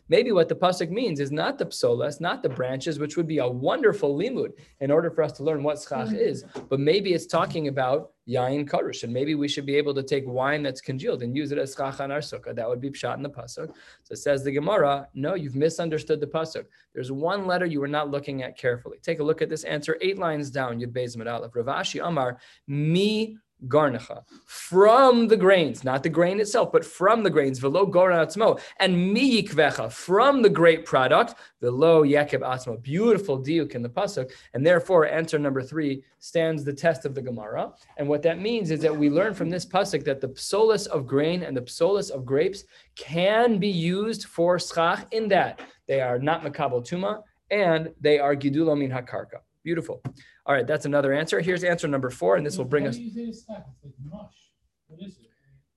Maybe 0.10 0.32
what 0.32 0.50
the 0.50 0.56
pasuk 0.56 0.89
means 0.89 1.20
is 1.20 1.32
not 1.32 1.58
the 1.58 1.66
psolas, 1.66 2.20
not 2.20 2.42
the 2.42 2.50
branches, 2.50 3.00
which 3.00 3.16
would 3.16 3.28
be 3.28 3.38
a 3.38 3.48
wonderful 3.48 4.18
limud 4.18 4.54
in 4.80 4.89
order 4.92 5.12
for 5.12 5.24
us 5.24 5.32
to 5.34 5.44
learn 5.44 5.62
what 5.63 5.78
schach 5.80 6.10
mm. 6.10 6.20
is. 6.20 6.44
But 6.68 6.80
maybe 6.80 7.13
it's 7.13 7.28
talking 7.28 7.68
about 7.68 8.12
yain 8.28 8.68
karush, 8.68 9.04
and 9.04 9.13
maybe 9.13 9.36
we 9.36 9.48
should 9.48 9.66
be 9.66 9.75
able 9.75 9.94
to 9.94 10.04
take 10.04 10.28
wine 10.28 10.63
that's 10.63 10.82
congealed 10.82 11.22
and 11.22 11.36
use 11.36 11.51
it 11.51 11.60
as 11.60 11.75
schach 11.75 12.00
on 12.00 12.12
our 12.12 12.20
sukkah. 12.20 12.56
That 12.56 12.68
would 12.68 12.82
be 12.82 12.89
pshat 12.89 13.18
in 13.18 13.24
the 13.24 13.30
pasuk. 13.30 13.70
So 14.04 14.12
it 14.12 14.18
says 14.18 14.44
the 14.44 14.51
Gemara, 14.51 15.08
no, 15.13 15.36
you've 15.36 15.56
misunderstood 15.56 16.20
the 16.20 16.28
pasuk. 16.28 16.66
There's 16.94 17.12
one 17.12 17.46
letter 17.46 17.66
you 17.66 17.80
were 17.80 17.88
not 17.88 18.10
looking 18.10 18.42
at 18.42 18.58
carefully. 18.58 18.98
Take 19.04 19.20
a 19.20 19.24
look 19.24 19.42
at 19.42 19.50
this 19.50 19.63
answer, 19.63 19.98
eight 20.01 20.18
lines 20.18 20.50
down. 20.50 20.80
Yud 20.80 20.92
Beis 20.92 21.16
Aleph. 21.20 21.56
Rav 21.56 21.66
Ashi 21.66 22.06
Amar 22.06 22.39
mi 22.68 23.38
garnacha 23.68 24.24
from 24.46 25.28
the 25.28 25.38
grains, 25.38 25.84
not 25.84 26.04
the 26.04 26.10
grain 26.10 26.39
itself, 26.39 26.72
but 26.72 26.86
from 26.86 27.24
the 27.24 27.30
grains, 27.30 27.60
velo 27.60 27.86
goran 27.86 28.25
atzmo, 28.25 28.60
and 28.80 28.96
miyikvecha 29.16 29.92
from 29.92 30.42
the 30.42 30.50
grape 30.50 30.86
product, 30.86 31.36
velo 31.62 32.04
yekeb 32.04 32.42
atzmo. 32.42 32.82
Beautiful 32.82 33.39
diuk 33.39 33.75
in 33.75 33.82
the 33.82 33.89
pasuk, 33.89 34.32
and 34.54 34.66
therefore 34.66 35.06
answer 35.06 35.38
number 35.38 35.62
three 35.62 36.04
stands 36.20 36.63
the 36.63 36.74
test 36.74 37.06
of 37.06 37.16
the 37.16 37.22
Gemara. 37.22 37.74
And 37.98 38.08
what 38.08 38.22
that 38.24 38.39
means 38.39 38.72
is 38.72 38.82
that 38.82 38.96
we 38.96 39.10
learn 39.10 39.34
from 39.34 39.50
this 39.50 39.66
pasuk 39.66 40.04
that 40.06 40.22
the 40.22 40.30
psolis 40.30 40.88
of 40.88 41.06
grain 41.08 41.44
and 41.44 41.56
the 41.56 41.62
psolis 41.62 42.12
of 42.12 42.25
grapes 42.25 42.63
can 42.96 43.58
be 43.58 43.70
used 43.70 44.25
for 44.25 44.60
schach 44.60 45.06
in 45.12 45.28
that 45.30 45.62
they 45.88 46.01
are 46.01 46.20
not 46.20 46.44
makabel 46.44 46.88
tuma 46.88 47.24
and 47.51 47.92
they 48.00 48.20
are 48.20 48.36
gidulo 48.36 48.78
min 48.78 48.92
hakarka. 48.92 49.39
Beautiful. 49.63 50.01
All 50.50 50.56
right, 50.56 50.65
that's 50.65 50.86
another 50.86 51.13
answer. 51.13 51.39
Here's 51.41 51.63
answer 51.63 51.88
number 51.88 52.10
four, 52.10 52.36
and 52.36 52.44
this 52.44 52.58
will 52.58 52.65
bring 52.65 52.88
us. 52.88 52.98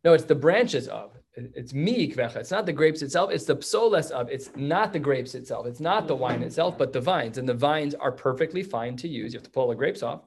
No, 0.03 0.15
it's 0.15 0.25
the 0.25 0.35
branches 0.35 0.89
of. 0.89 1.11
It's 1.35 1.75
mi 1.75 2.05
It's 2.17 2.51
not 2.51 2.65
the 2.65 2.73
grapes 2.73 3.03
itself. 3.03 3.31
It's 3.31 3.45
the 3.45 3.61
psoles 3.61 4.11
of. 4.11 4.31
It's 4.31 4.51
not 4.57 4.95
the 4.95 4.99
grapes 4.99 5.35
itself. 5.35 5.67
It's 5.67 5.81
not 5.81 6.09
the 6.09 6.17
wine 6.17 6.43
itself, 6.43 6.79
but 6.79 6.91
the 6.91 7.03
vines. 7.03 7.37
And 7.37 7.47
the 7.47 7.53
vines 7.53 7.95
are 7.95 8.11
perfectly 8.11 8.63
fine 8.63 8.97
to 8.97 9.09
use. 9.09 9.35
You 9.35 9.39
have 9.41 9.45
to 9.45 9.51
pull 9.51 9.69
the 9.69 9.75
grapes 9.75 10.03
off. 10.03 10.23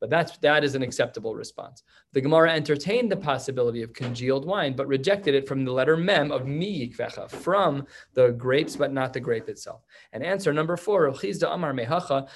But 0.00 0.10
that's 0.10 0.38
that 0.38 0.64
is 0.64 0.74
an 0.74 0.82
acceptable 0.82 1.34
response. 1.34 1.82
The 2.12 2.20
Gemara 2.20 2.52
entertained 2.52 3.10
the 3.10 3.16
possibility 3.16 3.82
of 3.82 3.92
congealed 3.92 4.46
wine, 4.46 4.76
but 4.76 4.86
rejected 4.86 5.34
it 5.34 5.48
from 5.48 5.64
the 5.64 5.72
letter 5.72 5.96
mem 5.96 6.30
of 6.30 6.46
mi 6.46 6.88
yikvecha, 6.88 7.30
from 7.30 7.86
the 8.14 8.30
grapes, 8.32 8.76
but 8.76 8.92
not 8.92 9.12
the 9.12 9.20
grape 9.20 9.48
itself. 9.48 9.82
And 10.12 10.22
answer 10.22 10.52
number 10.52 10.76
four, 10.76 11.06
Amar 11.06 11.72
Mehacha, 11.72 12.28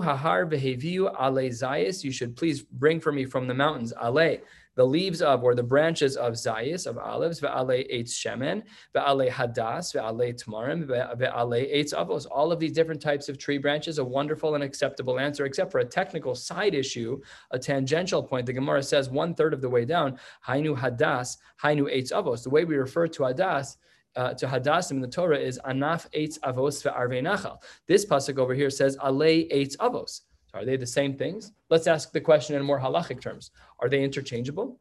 Hahar 0.00 0.52
Ale 0.52 1.50
Zayis, 1.50 2.02
you 2.02 2.10
should 2.10 2.36
please 2.36 2.62
bring 2.62 3.00
for 3.00 3.12
me 3.12 3.24
from 3.24 3.46
the 3.46 3.54
mountains, 3.54 3.92
Ale 4.02 4.38
the 4.76 4.84
leaves 4.84 5.22
of 5.22 5.44
or 5.44 5.54
the 5.54 5.62
branches 5.62 6.16
of 6.16 6.34
zayis 6.34 6.86
of 6.86 6.98
olives, 6.98 7.40
ve'ale 7.40 7.90
eitz 7.92 8.10
shemen, 8.10 8.62
ve'ale 8.94 9.30
hadas, 9.30 9.94
ve'ale 9.94 10.34
tamarim, 10.34 10.84
ve'ale 10.86 11.74
eitz 11.74 11.94
avos. 11.94 12.26
All 12.30 12.50
of 12.52 12.58
these 12.58 12.72
different 12.72 13.00
types 13.00 13.28
of 13.28 13.38
tree 13.38 13.58
branches, 13.58 13.98
a 13.98 14.04
wonderful 14.04 14.54
and 14.54 14.64
acceptable 14.64 15.18
answer, 15.18 15.44
except 15.44 15.70
for 15.70 15.78
a 15.78 15.84
technical 15.84 16.34
side 16.34 16.74
issue, 16.74 17.20
a 17.50 17.58
tangential 17.58 18.22
point. 18.22 18.46
The 18.46 18.52
Gemara 18.52 18.82
says 18.82 19.10
one 19.10 19.34
third 19.34 19.54
of 19.54 19.60
the 19.60 19.70
way 19.70 19.84
down, 19.84 20.18
hainu 20.46 20.76
hadas, 20.76 21.36
hainu 21.62 21.94
eitz 21.94 22.12
avos. 22.12 22.42
The 22.42 22.50
way 22.50 22.64
we 22.64 22.76
refer 22.76 23.06
to 23.08 23.22
hadas. 23.22 23.76
Uh, 24.16 24.32
to 24.32 24.46
Hadassim 24.46 24.92
in 24.92 25.00
the 25.00 25.08
Torah 25.08 25.36
is 25.36 25.58
Anaf 25.66 26.08
Eitz 26.12 26.38
Avos 26.38 26.84
ve'Arvei 26.84 27.20
Nachal. 27.20 27.60
This 27.88 28.06
pasuk 28.06 28.38
over 28.38 28.54
here 28.54 28.70
says 28.70 28.96
Alei 28.98 29.52
Eitz 29.52 29.76
Avos. 29.78 30.20
Are 30.54 30.64
they 30.64 30.76
the 30.76 30.86
same 30.86 31.16
things? 31.16 31.52
Let's 31.68 31.86
ask 31.86 32.12
the 32.12 32.20
question 32.20 32.56
in 32.56 32.62
more 32.62 32.80
halachic 32.80 33.20
terms. 33.20 33.50
Are 33.80 33.88
they 33.88 34.02
interchangeable? 34.02 34.78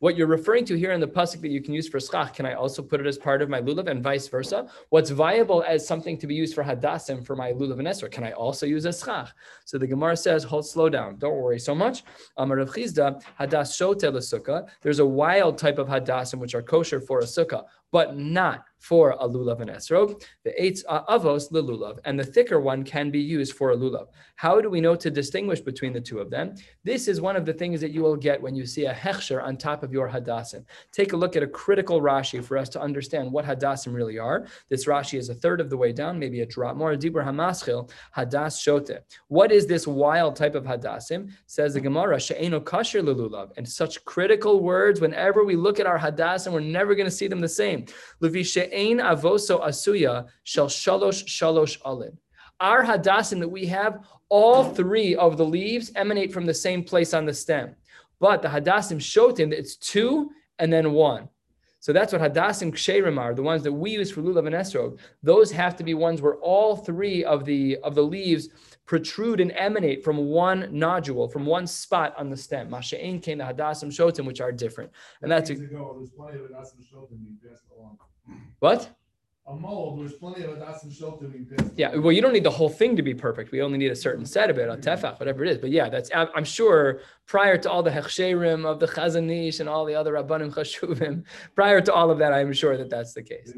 What 0.00 0.16
you're 0.16 0.28
referring 0.28 0.64
to 0.64 0.78
here 0.78 0.92
in 0.92 1.00
the 1.00 1.06
pasuk 1.06 1.42
that 1.42 1.50
you 1.50 1.60
can 1.60 1.74
use 1.74 1.86
for 1.86 2.00
schach, 2.00 2.32
can 2.32 2.46
I 2.46 2.54
also 2.54 2.80
put 2.82 3.02
it 3.02 3.06
as 3.06 3.18
part 3.18 3.42
of 3.42 3.50
my 3.50 3.60
lulav 3.60 3.86
and 3.86 4.02
vice 4.02 4.28
versa? 4.28 4.66
What's 4.88 5.10
viable 5.10 5.62
as 5.62 5.86
something 5.86 6.16
to 6.16 6.26
be 6.26 6.34
used 6.34 6.54
for 6.54 6.64
hadassim 6.64 7.22
for 7.22 7.36
my 7.36 7.52
lulav 7.52 7.80
and 7.80 7.86
esrog, 7.86 8.10
can 8.10 8.24
I 8.24 8.32
also 8.32 8.64
use 8.64 8.86
as 8.86 8.98
schach? 8.98 9.28
So 9.66 9.76
the 9.76 9.86
Gemara 9.86 10.16
says, 10.16 10.42
hold, 10.42 10.66
slow 10.66 10.88
down, 10.88 11.18
don't 11.18 11.36
worry 11.36 11.58
so 11.58 11.74
much. 11.74 12.02
Amar 12.38 12.56
Chisda, 12.64 13.22
hadas 13.38 13.76
shote 13.76 14.70
There's 14.80 15.00
a 15.00 15.06
wild 15.06 15.58
type 15.58 15.76
of 15.76 15.88
hadassim 15.88 16.38
which 16.38 16.54
are 16.54 16.62
kosher 16.62 17.02
for 17.02 17.18
a 17.18 17.24
sukkah, 17.24 17.66
but 17.92 18.16
not 18.16 18.64
for 18.80 19.10
a 19.10 19.28
lulav 19.28 19.60
and 19.60 19.70
esrog. 19.70 20.14
Oh, 20.14 20.18
the 20.44 20.62
eight 20.62 20.82
avos 20.88 21.52
lulav, 21.52 21.98
and 22.04 22.18
the 22.18 22.24
thicker 22.24 22.60
one 22.60 22.82
can 22.82 23.10
be 23.10 23.20
used 23.20 23.54
for 23.54 23.72
a 23.72 23.76
lulav. 23.76 24.06
How 24.36 24.60
do 24.60 24.70
we 24.70 24.80
know 24.80 24.96
to 24.96 25.10
distinguish 25.10 25.60
between 25.60 25.92
the 25.92 26.00
two 26.00 26.18
of 26.18 26.30
them? 26.30 26.54
This 26.82 27.06
is 27.06 27.20
one 27.20 27.36
of 27.36 27.44
the 27.44 27.52
things 27.52 27.80
that 27.82 27.92
you 27.92 28.00
will 28.00 28.16
get 28.16 28.40
when 28.40 28.54
you 28.54 28.64
see 28.64 28.86
a 28.86 28.94
hechsher 28.94 29.42
on 29.42 29.58
top 29.58 29.82
of 29.82 29.92
your 29.92 30.08
hadassim. 30.08 30.64
Take 30.92 31.12
a 31.12 31.16
look 31.16 31.36
at 31.36 31.42
a 31.42 31.46
critical 31.46 32.00
Rashi 32.00 32.42
for 32.42 32.56
us 32.56 32.70
to 32.70 32.80
understand 32.80 33.30
what 33.30 33.44
hadassim 33.44 33.94
really 33.94 34.18
are. 34.18 34.46
This 34.70 34.86
Rashi 34.86 35.18
is 35.18 35.28
a 35.28 35.34
third 35.34 35.60
of 35.60 35.68
the 35.68 35.76
way 35.76 35.92
down, 35.92 36.18
maybe 36.18 36.40
a 36.40 36.46
drop 36.46 36.74
more. 36.76 36.96
Dibur 36.96 37.22
hamaschil 37.22 37.90
hadas 38.16 38.60
shote. 38.60 38.98
What 39.28 39.52
is 39.52 39.66
this 39.66 39.86
wild 39.86 40.36
type 40.36 40.54
of 40.54 40.64
hadassim? 40.64 41.30
Says 41.46 41.74
the 41.74 41.80
Gemara 41.80 42.18
she'eno 42.18 42.60
kasher 42.60 43.02
lulav. 43.02 43.50
And 43.58 43.68
such 43.68 44.02
critical 44.06 44.60
words. 44.60 45.02
Whenever 45.02 45.44
we 45.44 45.54
look 45.54 45.80
at 45.80 45.86
our 45.86 45.98
hadassim, 45.98 46.52
we're 46.52 46.60
never 46.60 46.94
going 46.94 47.06
to 47.06 47.10
see 47.10 47.28
them 47.28 47.40
the 47.40 47.48
same. 47.48 47.79
Ein 48.22 48.98
avoso 48.98 49.64
asuya 49.64 50.26
shall 50.44 50.68
shalosh 50.68 51.24
shalosh 51.26 51.80
alid. 51.82 52.16
Our 52.60 52.84
hadassim 52.84 53.40
that 53.40 53.48
we 53.48 53.66
have, 53.66 54.04
all 54.28 54.64
three 54.64 55.14
of 55.14 55.36
the 55.36 55.44
leaves 55.44 55.90
emanate 55.96 56.32
from 56.32 56.46
the 56.46 56.54
same 56.54 56.84
place 56.84 57.14
on 57.14 57.24
the 57.24 57.34
stem. 57.34 57.74
But 58.20 58.42
the 58.42 58.48
hadassim 58.48 58.98
shotim, 58.98 59.52
it's 59.52 59.76
two 59.76 60.30
and 60.58 60.72
then 60.72 60.92
one. 60.92 61.28
So 61.80 61.94
that's 61.94 62.12
what 62.12 62.20
hadassim 62.20 62.72
ksherim 62.72 63.18
are, 63.18 63.34
the 63.34 63.42
ones 63.42 63.62
that 63.62 63.72
we 63.72 63.92
use 63.92 64.10
for 64.10 64.20
lulav 64.20 64.46
and 64.46 64.54
esrog. 64.54 64.98
Those 65.22 65.50
have 65.52 65.76
to 65.76 65.84
be 65.84 65.94
ones 65.94 66.20
where 66.20 66.36
all 66.36 66.76
three 66.76 67.24
of 67.24 67.46
the 67.46 67.78
of 67.78 67.94
the 67.94 68.02
leaves 68.02 68.50
protrude 68.90 69.38
and 69.38 69.52
emanate 69.52 70.02
from 70.02 70.16
one 70.16 70.68
nodule, 70.72 71.28
from 71.28 71.46
one 71.46 71.64
spot 71.64 72.12
on 72.18 72.28
the 72.28 72.36
stem. 72.36 72.68
Masha'in 72.68 73.22
came 73.22 73.38
the 73.38 73.44
hadassim 73.44 73.86
shotim, 73.86 74.26
which 74.26 74.40
are 74.40 74.50
different. 74.50 74.90
And 75.22 75.30
that's 75.30 75.48
a, 75.48 75.54
what? 78.58 78.90
A 79.46 79.54
mold, 79.54 80.00
there's 80.00 80.14
plenty 80.14 80.42
of 80.42 80.58
adasim 80.58 80.92
shelter 80.92 81.30
Yeah, 81.76 81.94
well, 81.94 82.10
you 82.10 82.20
don't 82.20 82.32
need 82.32 82.42
the 82.42 82.50
whole 82.50 82.68
thing 82.68 82.96
to 82.96 83.02
be 83.02 83.14
perfect. 83.14 83.52
We 83.52 83.62
only 83.62 83.78
need 83.78 83.92
a 83.92 83.96
certain 83.96 84.26
set 84.26 84.50
of 84.50 84.58
it, 84.58 84.68
a 84.68 84.76
tefach, 84.76 85.20
whatever 85.20 85.44
it 85.44 85.50
is. 85.52 85.58
But 85.58 85.70
yeah, 85.70 85.88
that's 85.88 86.10
I'm 86.12 86.44
sure 86.44 87.02
prior 87.26 87.56
to 87.58 87.70
all 87.70 87.84
the 87.84 87.90
hechsherim 87.90 88.66
of 88.66 88.80
the 88.80 88.88
Chazon 88.88 89.30
Ish 89.30 89.60
and 89.60 89.68
all 89.68 89.84
the 89.84 89.94
other 89.94 90.14
rabbanim 90.14 90.52
chashuvim, 90.56 91.22
prior 91.54 91.80
to 91.80 91.92
all 91.92 92.10
of 92.10 92.18
that, 92.18 92.32
I'm 92.32 92.52
sure 92.52 92.76
that 92.76 92.90
that's 92.90 93.14
the 93.14 93.22
case. 93.22 93.52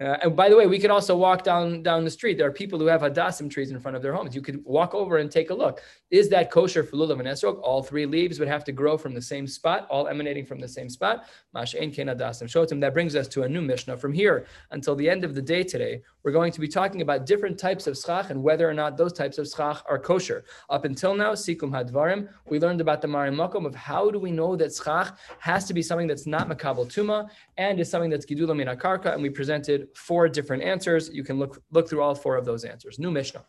Uh, 0.00 0.16
and 0.22 0.34
by 0.34 0.48
the 0.48 0.56
way, 0.56 0.66
we 0.66 0.78
could 0.78 0.90
also 0.90 1.14
walk 1.14 1.42
down 1.42 1.82
down 1.82 2.04
the 2.04 2.10
street. 2.10 2.38
There 2.38 2.46
are 2.46 2.52
people 2.52 2.78
who 2.78 2.86
have 2.86 3.02
hadassim 3.02 3.50
trees 3.50 3.70
in 3.70 3.78
front 3.78 3.96
of 3.96 4.02
their 4.02 4.14
homes. 4.14 4.34
You 4.34 4.40
could 4.40 4.64
walk 4.64 4.94
over 4.94 5.18
and 5.18 5.30
take 5.30 5.50
a 5.50 5.54
look. 5.54 5.82
Is 6.10 6.30
that 6.30 6.50
kosher 6.50 6.82
for 6.82 6.96
lulav 6.96 7.18
and 7.18 7.28
esrog? 7.28 7.60
All 7.62 7.82
three 7.82 8.06
leaves 8.06 8.38
would 8.38 8.48
have 8.48 8.64
to 8.64 8.72
grow 8.72 8.96
from 8.96 9.12
the 9.12 9.20
same 9.20 9.46
spot, 9.46 9.86
all 9.90 10.08
emanating 10.08 10.46
from 10.46 10.58
the 10.58 10.68
same 10.68 10.88
spot. 10.88 11.26
Mash'en 11.54 11.94
ken 11.94 12.06
hadassim 12.06 12.44
shotim. 12.44 12.80
That 12.80 12.94
brings 12.94 13.14
us 13.14 13.28
to 13.28 13.42
a 13.42 13.48
new 13.48 13.60
mishnah. 13.60 13.98
From 13.98 14.14
here 14.14 14.46
until 14.70 14.94
the 14.96 15.08
end 15.08 15.22
of 15.22 15.34
the 15.34 15.42
day 15.42 15.62
today, 15.62 16.00
we're 16.22 16.32
going 16.32 16.52
to 16.52 16.60
be 16.60 16.68
talking 16.68 17.02
about 17.02 17.26
different 17.26 17.58
types 17.58 17.86
of 17.86 17.96
schach 17.98 18.30
and 18.30 18.42
whether 18.42 18.68
or 18.68 18.74
not 18.74 18.96
those 18.96 19.12
types 19.12 19.36
of 19.36 19.48
schach 19.48 19.82
are 19.86 19.98
kosher. 19.98 20.44
Up 20.70 20.86
until 20.86 21.14
now, 21.14 21.32
sikum 21.32 21.72
hadvarim, 21.72 22.28
we 22.48 22.58
learned 22.58 22.80
about 22.80 23.02
the 23.02 23.08
marim 23.08 23.34
makom 23.34 23.66
of 23.66 23.74
how 23.74 24.10
do 24.10 24.18
we 24.18 24.30
know 24.30 24.56
that 24.56 24.74
schach 24.74 25.14
has 25.40 25.66
to 25.66 25.74
be 25.74 25.82
something 25.82 26.06
that's 26.06 26.26
not 26.26 26.48
makabel 26.48 26.86
tuma 26.86 27.28
and 27.58 27.78
is 27.78 27.90
something 27.90 28.08
that's 28.08 28.24
gidula 28.24 28.56
min 28.56 28.68
akarka, 28.68 29.12
and 29.12 29.22
we 29.22 29.28
presented 29.28 29.89
four 29.96 30.28
different 30.28 30.62
answers. 30.62 31.10
You 31.12 31.24
can 31.24 31.38
look, 31.38 31.62
look 31.70 31.88
through 31.88 32.02
all 32.02 32.14
four 32.14 32.36
of 32.36 32.44
those 32.44 32.64
answers. 32.64 32.98
New 32.98 33.10
Mishnah. 33.10 33.44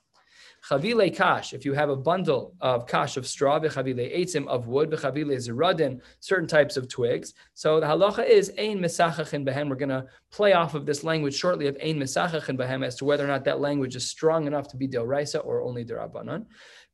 Chavile 0.69 1.15
kash, 1.15 1.53
if 1.53 1.65
you 1.65 1.73
have 1.73 1.89
a 1.89 1.95
bundle 1.95 2.53
of 2.61 2.85
kash 2.85 3.17
of 3.17 3.25
straw, 3.25 3.59
v'chavile 3.59 4.15
eitzim 4.15 4.47
of 4.47 4.67
wood, 4.67 4.91
v'chavile 4.91 5.35
zeradin, 5.37 5.99
certain 6.19 6.47
types 6.47 6.77
of 6.77 6.87
twigs. 6.87 7.33
So 7.55 7.79
the 7.79 7.87
halacha 7.87 8.29
is 8.29 8.51
ein 8.59 8.77
mesachachin 8.77 9.43
behem. 9.43 9.69
We're 9.69 9.75
going 9.75 9.89
to 9.89 10.05
play 10.29 10.53
off 10.53 10.75
of 10.75 10.85
this 10.85 11.03
language 11.03 11.33
shortly 11.33 11.65
of 11.65 11.77
ein 11.83 11.97
mesachachin 11.97 12.59
behem 12.59 12.85
as 12.85 12.95
to 12.97 13.05
whether 13.05 13.23
or 13.23 13.27
not 13.27 13.43
that 13.45 13.59
language 13.59 13.95
is 13.95 14.07
strong 14.07 14.45
enough 14.45 14.67
to 14.67 14.77
be 14.77 14.87
raisa 14.87 15.39
or 15.39 15.63
only 15.63 15.83
derabanan. 15.83 16.45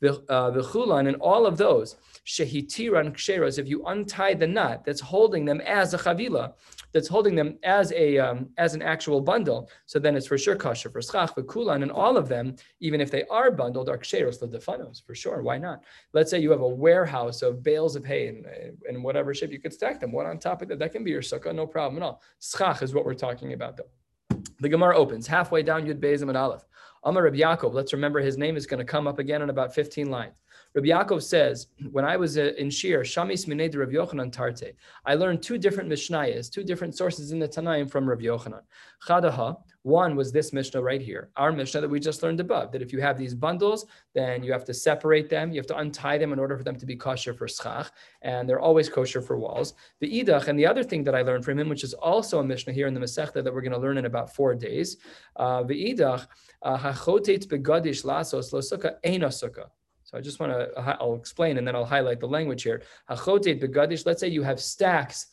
V'chulan, 0.03 1.05
uh, 1.05 1.09
and 1.09 1.17
all 1.17 1.45
of 1.45 1.57
those, 1.57 1.95
shehitiran 2.25 3.13
ksheros, 3.13 3.57
if 3.57 3.67
you 3.67 3.83
untie 3.85 4.33
the 4.33 4.45
knot 4.45 4.85
that's 4.85 4.99
holding 4.99 5.45
them 5.45 5.61
as 5.61 5.93
a 5.93 5.97
chavila, 5.97 6.53
that's 6.93 7.07
holding 7.07 7.35
them 7.35 7.57
as 7.63 7.91
a 7.93 8.17
um, 8.17 8.49
as 8.57 8.73
an 8.73 8.81
actual 8.81 9.21
bundle. 9.21 9.69
So 9.85 9.99
then 9.99 10.15
it's 10.15 10.27
for 10.27 10.37
sure 10.37 10.55
kosher 10.55 10.89
for 10.89 11.01
schach, 11.01 11.33
for 11.33 11.43
kulan, 11.43 11.83
and 11.83 11.91
all 11.91 12.17
of 12.17 12.27
them, 12.27 12.55
even 12.79 13.01
if 13.01 13.11
they 13.11 13.23
are 13.25 13.51
bundled, 13.51 13.89
are 13.89 13.97
ksheros 13.97 14.41
ledefanos 14.41 15.05
for 15.05 15.15
sure. 15.15 15.41
Why 15.41 15.57
not? 15.57 15.83
Let's 16.13 16.31
say 16.31 16.39
you 16.39 16.51
have 16.51 16.61
a 16.61 16.67
warehouse 16.67 17.41
of 17.41 17.63
bales 17.63 17.95
of 17.95 18.05
hay 18.05 18.27
and, 18.27 18.45
and 18.87 19.03
whatever 19.03 19.33
shape 19.33 19.51
you 19.51 19.59
could 19.59 19.73
stack 19.73 19.99
them 19.99 20.11
one 20.11 20.25
on 20.25 20.37
top 20.37 20.61
of 20.61 20.67
that. 20.69 20.79
That 20.79 20.91
can 20.91 21.03
be 21.03 21.11
your 21.11 21.21
sukkah, 21.21 21.53
no 21.53 21.67
problem 21.67 22.01
at 22.01 22.05
all. 22.05 22.21
Schach 22.39 22.81
is 22.81 22.93
what 22.93 23.05
we're 23.05 23.13
talking 23.13 23.53
about 23.53 23.77
though. 23.77 24.37
The 24.59 24.69
Gemara 24.69 24.97
opens 24.97 25.27
halfway 25.27 25.61
down 25.61 25.85
Yud 25.85 25.99
Bezim 25.99 26.29
and 26.29 26.37
Aleph. 26.37 26.65
Amar 27.07 27.23
Rabbi 27.23 27.37
Yaakov. 27.37 27.73
Let's 27.73 27.93
remember 27.93 28.19
his 28.19 28.37
name 28.37 28.57
is 28.57 28.67
going 28.67 28.79
to 28.79 28.85
come 28.85 29.07
up 29.07 29.17
again 29.17 29.41
in 29.41 29.49
about 29.49 29.73
15 29.73 30.09
lines. 30.09 30.33
Rabbi 30.75 30.87
Yaakov 30.87 31.23
says, 31.23 31.67
when 31.89 32.03
I 32.03 32.17
was 32.17 32.37
uh, 32.37 32.51
in 32.57 32.69
Shir, 32.69 32.99
Shamis 32.99 33.47
Mined 33.47 33.75
Rabbi 33.75 33.93
Yochanan 33.93 34.29
Tarte, 34.29 34.73
I 35.05 35.15
learned 35.15 35.41
two 35.41 35.57
different 35.57 35.89
Mishnayos, 35.89 36.51
two 36.51 36.65
different 36.65 36.97
sources 36.97 37.31
in 37.31 37.39
the 37.39 37.47
Tanaim 37.47 37.89
from 37.89 38.09
Rabbi 38.09 38.23
Yochanan. 38.23 38.59
Chadaha, 39.07 39.55
one 39.87 40.17
was 40.17 40.33
this 40.33 40.51
Mishnah 40.51 40.81
right 40.81 41.01
here, 41.01 41.29
our 41.37 41.53
Mishnah 41.53 41.79
that 41.79 41.89
we 41.89 41.99
just 41.99 42.21
learned 42.21 42.41
above, 42.41 42.73
that 42.73 42.81
if 42.81 42.91
you 42.91 42.99
have 42.99 43.17
these 43.17 43.33
bundles, 43.33 43.85
then 44.13 44.43
you 44.43 44.51
have 44.51 44.65
to 44.65 44.73
separate 44.73 45.29
them, 45.29 45.51
you 45.51 45.59
have 45.59 45.67
to 45.67 45.77
untie 45.77 46.17
them 46.17 46.33
in 46.33 46.39
order 46.39 46.57
for 46.57 46.63
them 46.65 46.75
to 46.75 46.85
be 46.85 46.97
kosher 46.97 47.33
for 47.33 47.47
schach, 47.47 47.89
and 48.21 48.49
they're 48.49 48.59
always 48.59 48.89
kosher 48.89 49.21
for 49.21 49.37
walls. 49.37 49.73
The 50.01 50.09
idach, 50.19 50.49
and 50.49 50.59
the 50.59 50.67
other 50.67 50.83
thing 50.83 51.05
that 51.05 51.15
I 51.15 51.21
learned 51.21 51.45
from 51.45 51.57
him, 51.57 51.69
which 51.69 51.85
is 51.85 51.93
also 51.93 52.39
a 52.39 52.43
Mishnah 52.43 52.73
here 52.73 52.87
in 52.87 52.93
the 52.93 52.99
Masechta 52.99 53.41
that 53.41 53.53
we're 53.53 53.61
going 53.61 53.71
to 53.71 53.79
learn 53.79 53.97
in 53.97 54.05
about 54.05 54.35
four 54.35 54.55
days, 54.55 54.97
uh, 55.37 55.63
the 55.63 55.93
idach, 55.93 56.27
uh, 56.63 56.77
hachotet 56.77 57.47
begadish 57.47 58.03
lasos 58.03 58.51
lo 58.51 58.59
sukkah 58.59 58.95
sukkah. 59.03 59.69
So 60.03 60.17
I 60.17 60.21
just 60.21 60.39
want 60.41 60.51
to, 60.51 60.97
I'll 60.99 61.15
explain 61.15 61.57
and 61.57 61.65
then 61.65 61.75
I'll 61.75 61.85
highlight 61.85 62.19
the 62.19 62.27
language 62.27 62.63
here. 62.63 62.81
Hachotet 63.09 63.61
begadish, 63.63 64.05
let's 64.05 64.19
say 64.19 64.27
you 64.27 64.43
have 64.43 64.59
stacks 64.59 65.27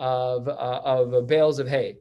of, 0.00 0.48
uh, 0.48 0.80
of 0.84 1.26
bales 1.28 1.60
of 1.60 1.68
hay. 1.68 1.98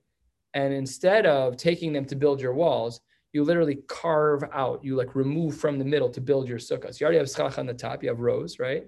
And 0.53 0.73
instead 0.73 1.25
of 1.25 1.57
taking 1.57 1.93
them 1.93 2.05
to 2.05 2.15
build 2.15 2.41
your 2.41 2.53
walls, 2.53 3.01
you 3.33 3.43
literally 3.43 3.79
carve 3.87 4.43
out, 4.53 4.83
you 4.83 4.95
like 4.95 5.15
remove 5.15 5.57
from 5.57 5.77
the 5.77 5.85
middle 5.85 6.09
to 6.09 6.21
build 6.21 6.47
your 6.47 6.57
sukkah. 6.57 6.93
So 6.93 6.97
you 6.99 7.05
already 7.05 7.19
have 7.19 7.29
schach 7.29 7.57
on 7.59 7.67
the 7.67 7.73
top, 7.73 8.01
you 8.01 8.09
have 8.09 8.19
rows, 8.19 8.57
right? 8.57 8.87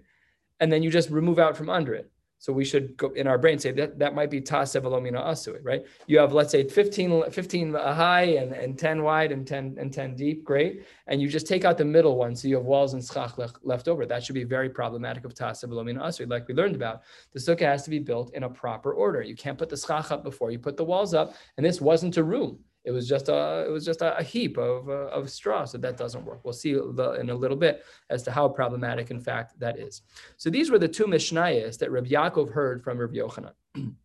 And 0.59 0.71
then 0.71 0.81
you 0.81 0.89
just 0.89 1.09
remove 1.09 1.37
out 1.39 1.55
from 1.55 1.69
under 1.69 1.93
it. 1.93 2.11
So 2.41 2.51
we 2.51 2.65
should 2.65 2.97
go 2.97 3.09
in 3.09 3.27
our 3.27 3.37
brain 3.37 3.59
say 3.59 3.71
that 3.73 3.99
that 3.99 4.15
might 4.15 4.31
be 4.31 4.41
tasev 4.41 4.81
alomina 4.81 5.23
asui, 5.23 5.59
right? 5.61 5.83
You 6.07 6.17
have 6.17 6.33
let's 6.33 6.51
say 6.51 6.67
15, 6.67 7.29
15 7.29 7.75
uh, 7.75 7.93
high 7.93 8.23
and, 8.41 8.51
and 8.53 8.79
10 8.79 9.03
wide 9.03 9.31
and 9.31 9.45
10 9.45 9.75
and 9.79 9.93
10 9.93 10.15
deep, 10.15 10.43
great. 10.43 10.83
And 11.05 11.21
you 11.21 11.27
just 11.27 11.45
take 11.45 11.65
out 11.65 11.77
the 11.77 11.85
middle 11.85 12.15
one, 12.15 12.35
so 12.35 12.47
you 12.47 12.55
have 12.55 12.65
walls 12.65 12.95
and 12.95 13.03
schach 13.05 13.37
left, 13.37 13.57
left 13.61 13.87
over. 13.87 14.07
That 14.07 14.23
should 14.23 14.33
be 14.33 14.43
very 14.43 14.71
problematic 14.71 15.23
of 15.23 15.35
tasev 15.35 15.69
alomina 15.69 16.01
asui, 16.01 16.27
like 16.27 16.47
we 16.47 16.55
learned 16.55 16.75
about. 16.75 17.03
The 17.31 17.39
sukkah 17.39 17.61
has 17.61 17.83
to 17.83 17.91
be 17.91 17.99
built 17.99 18.33
in 18.33 18.41
a 18.41 18.49
proper 18.49 18.91
order. 18.91 19.21
You 19.21 19.35
can't 19.35 19.59
put 19.59 19.69
the 19.69 19.77
schach 19.77 20.09
up 20.09 20.23
before 20.23 20.49
you 20.49 20.57
put 20.57 20.77
the 20.77 20.83
walls 20.83 21.13
up, 21.13 21.35
and 21.57 21.65
this 21.65 21.79
wasn't 21.79 22.17
a 22.17 22.23
room. 22.23 22.57
It 22.83 22.91
was 22.91 23.07
just 23.07 23.29
a 23.29 23.65
it 23.67 23.71
was 23.71 23.85
just 23.85 24.01
a, 24.01 24.23
heap 24.23 24.57
of, 24.57 24.89
uh, 24.89 25.07
of 25.07 25.29
straw, 25.29 25.65
so 25.65 25.77
that 25.77 25.97
doesn't 25.97 26.25
work. 26.25 26.41
We'll 26.43 26.53
see 26.53 26.71
in 26.71 27.29
a 27.29 27.35
little 27.35 27.57
bit 27.57 27.83
as 28.09 28.23
to 28.23 28.31
how 28.31 28.49
problematic, 28.49 29.11
in 29.11 29.19
fact, 29.19 29.59
that 29.59 29.77
is. 29.77 30.01
So 30.37 30.49
these 30.49 30.71
were 30.71 30.79
the 30.79 30.87
two 30.87 31.05
Mishnayos 31.05 31.77
that 31.77 31.91
Rav 31.91 32.05
Yaakov 32.05 32.51
heard 32.51 32.83
from 32.83 32.97
Rav 32.97 33.11
Yochanan, 33.11 33.53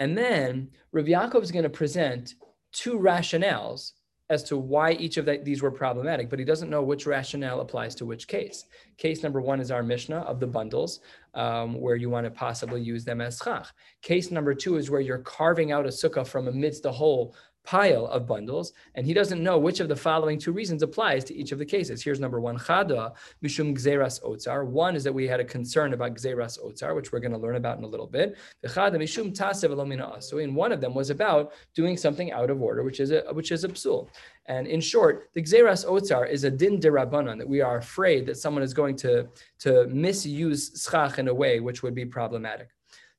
and 0.00 0.18
then 0.18 0.70
Rav 0.92 1.06
Yaakov 1.06 1.42
is 1.42 1.52
going 1.52 1.62
to 1.62 1.70
present 1.70 2.34
two 2.72 2.98
rationales 2.98 3.92
as 4.30 4.44
to 4.44 4.56
why 4.56 4.92
each 4.92 5.16
of 5.16 5.24
the, 5.24 5.38
these 5.42 5.60
were 5.60 5.72
problematic, 5.72 6.30
but 6.30 6.38
he 6.38 6.44
doesn't 6.44 6.70
know 6.70 6.84
which 6.84 7.04
rationale 7.04 7.60
applies 7.60 7.96
to 7.96 8.06
which 8.06 8.28
case. 8.28 8.64
Case 8.96 9.24
number 9.24 9.40
one 9.40 9.60
is 9.60 9.72
our 9.72 9.82
Mishnah 9.82 10.20
of 10.20 10.38
the 10.38 10.46
bundles, 10.46 11.00
um, 11.34 11.80
where 11.80 11.96
you 11.96 12.08
want 12.08 12.24
to 12.24 12.30
possibly 12.30 12.80
use 12.80 13.04
them 13.04 13.20
as 13.20 13.40
chach. 13.40 13.66
Case 14.02 14.30
number 14.30 14.54
two 14.54 14.76
is 14.76 14.88
where 14.88 15.00
you're 15.00 15.18
carving 15.18 15.72
out 15.72 15.84
a 15.84 15.88
sukkah 15.88 16.26
from 16.26 16.46
amidst 16.46 16.84
the 16.84 16.92
whole 16.92 17.34
pile 17.64 18.06
of 18.06 18.26
bundles, 18.26 18.72
and 18.94 19.06
he 19.06 19.14
doesn't 19.14 19.42
know 19.42 19.58
which 19.58 19.80
of 19.80 19.88
the 19.88 19.96
following 19.96 20.38
two 20.38 20.52
reasons 20.52 20.82
applies 20.82 21.24
to 21.24 21.34
each 21.34 21.52
of 21.52 21.58
the 21.58 21.64
cases. 21.64 22.02
Here's 22.02 22.20
number 22.20 22.40
one, 22.40 22.58
chada 22.58 23.12
mishum 23.44 23.74
gzeras 23.74 24.22
otzar. 24.22 24.66
One 24.66 24.96
is 24.96 25.04
that 25.04 25.12
we 25.12 25.26
had 25.26 25.40
a 25.40 25.44
concern 25.44 25.92
about 25.92 26.14
gzeras 26.14 26.58
otzar, 26.60 26.94
which 26.94 27.12
we're 27.12 27.20
going 27.20 27.32
to 27.32 27.38
learn 27.38 27.56
about 27.56 27.78
in 27.78 27.84
a 27.84 27.86
little 27.86 28.06
bit. 28.06 28.36
Chada 28.66 28.96
mishum 28.96 29.36
tasev 29.36 30.22
So, 30.22 30.38
in 30.38 30.54
one 30.54 30.72
of 30.72 30.80
them 30.80 30.94
was 30.94 31.10
about 31.10 31.52
doing 31.74 31.96
something 31.96 32.32
out 32.32 32.50
of 32.50 32.62
order, 32.62 32.82
which 32.82 33.00
is 33.00 33.10
a 33.10 33.22
which 33.32 33.52
is 33.52 33.64
a 33.64 33.68
psul. 33.68 34.08
And 34.46 34.66
in 34.66 34.80
short, 34.80 35.30
the 35.34 35.42
gzeras 35.42 35.86
otzar 35.86 36.28
is 36.28 36.44
a 36.44 36.50
din 36.50 36.80
derabanan 36.80 37.38
that 37.38 37.48
we 37.48 37.60
are 37.60 37.78
afraid 37.78 38.26
that 38.26 38.36
someone 38.36 38.62
is 38.62 38.74
going 38.74 38.96
to 38.96 39.28
to 39.60 39.86
misuse 39.88 40.72
schach 40.82 41.18
in 41.18 41.28
a 41.28 41.34
way 41.34 41.60
which 41.60 41.82
would 41.82 41.94
be 41.94 42.04
problematic. 42.04 42.68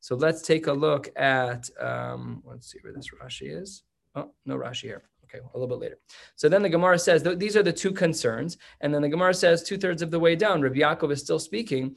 So 0.01 0.15
let's 0.15 0.41
take 0.41 0.65
a 0.65 0.73
look 0.73 1.09
at 1.15 1.69
um, 1.79 2.41
let's 2.43 2.71
see 2.71 2.79
where 2.81 2.91
this 2.91 3.09
Rashi 3.09 3.61
is. 3.61 3.83
Oh, 4.15 4.31
no 4.45 4.57
Rashi 4.57 4.83
here. 4.83 5.03
Okay, 5.25 5.39
a 5.39 5.57
little 5.57 5.67
bit 5.67 5.79
later. 5.79 5.97
So 6.35 6.49
then 6.49 6.61
the 6.61 6.69
Gemara 6.69 6.99
says 6.99 7.23
these 7.37 7.55
are 7.55 7.63
the 7.63 7.71
two 7.71 7.93
concerns, 7.93 8.57
and 8.81 8.93
then 8.93 9.01
the 9.01 9.07
Gemara 9.07 9.33
says 9.33 9.63
two 9.63 9.77
thirds 9.77 10.01
of 10.01 10.11
the 10.11 10.19
way 10.19 10.35
down, 10.35 10.61
Rabbi 10.61 10.79
Yaakov 10.79 11.11
is 11.11 11.21
still 11.21 11.39
speaking. 11.39 11.95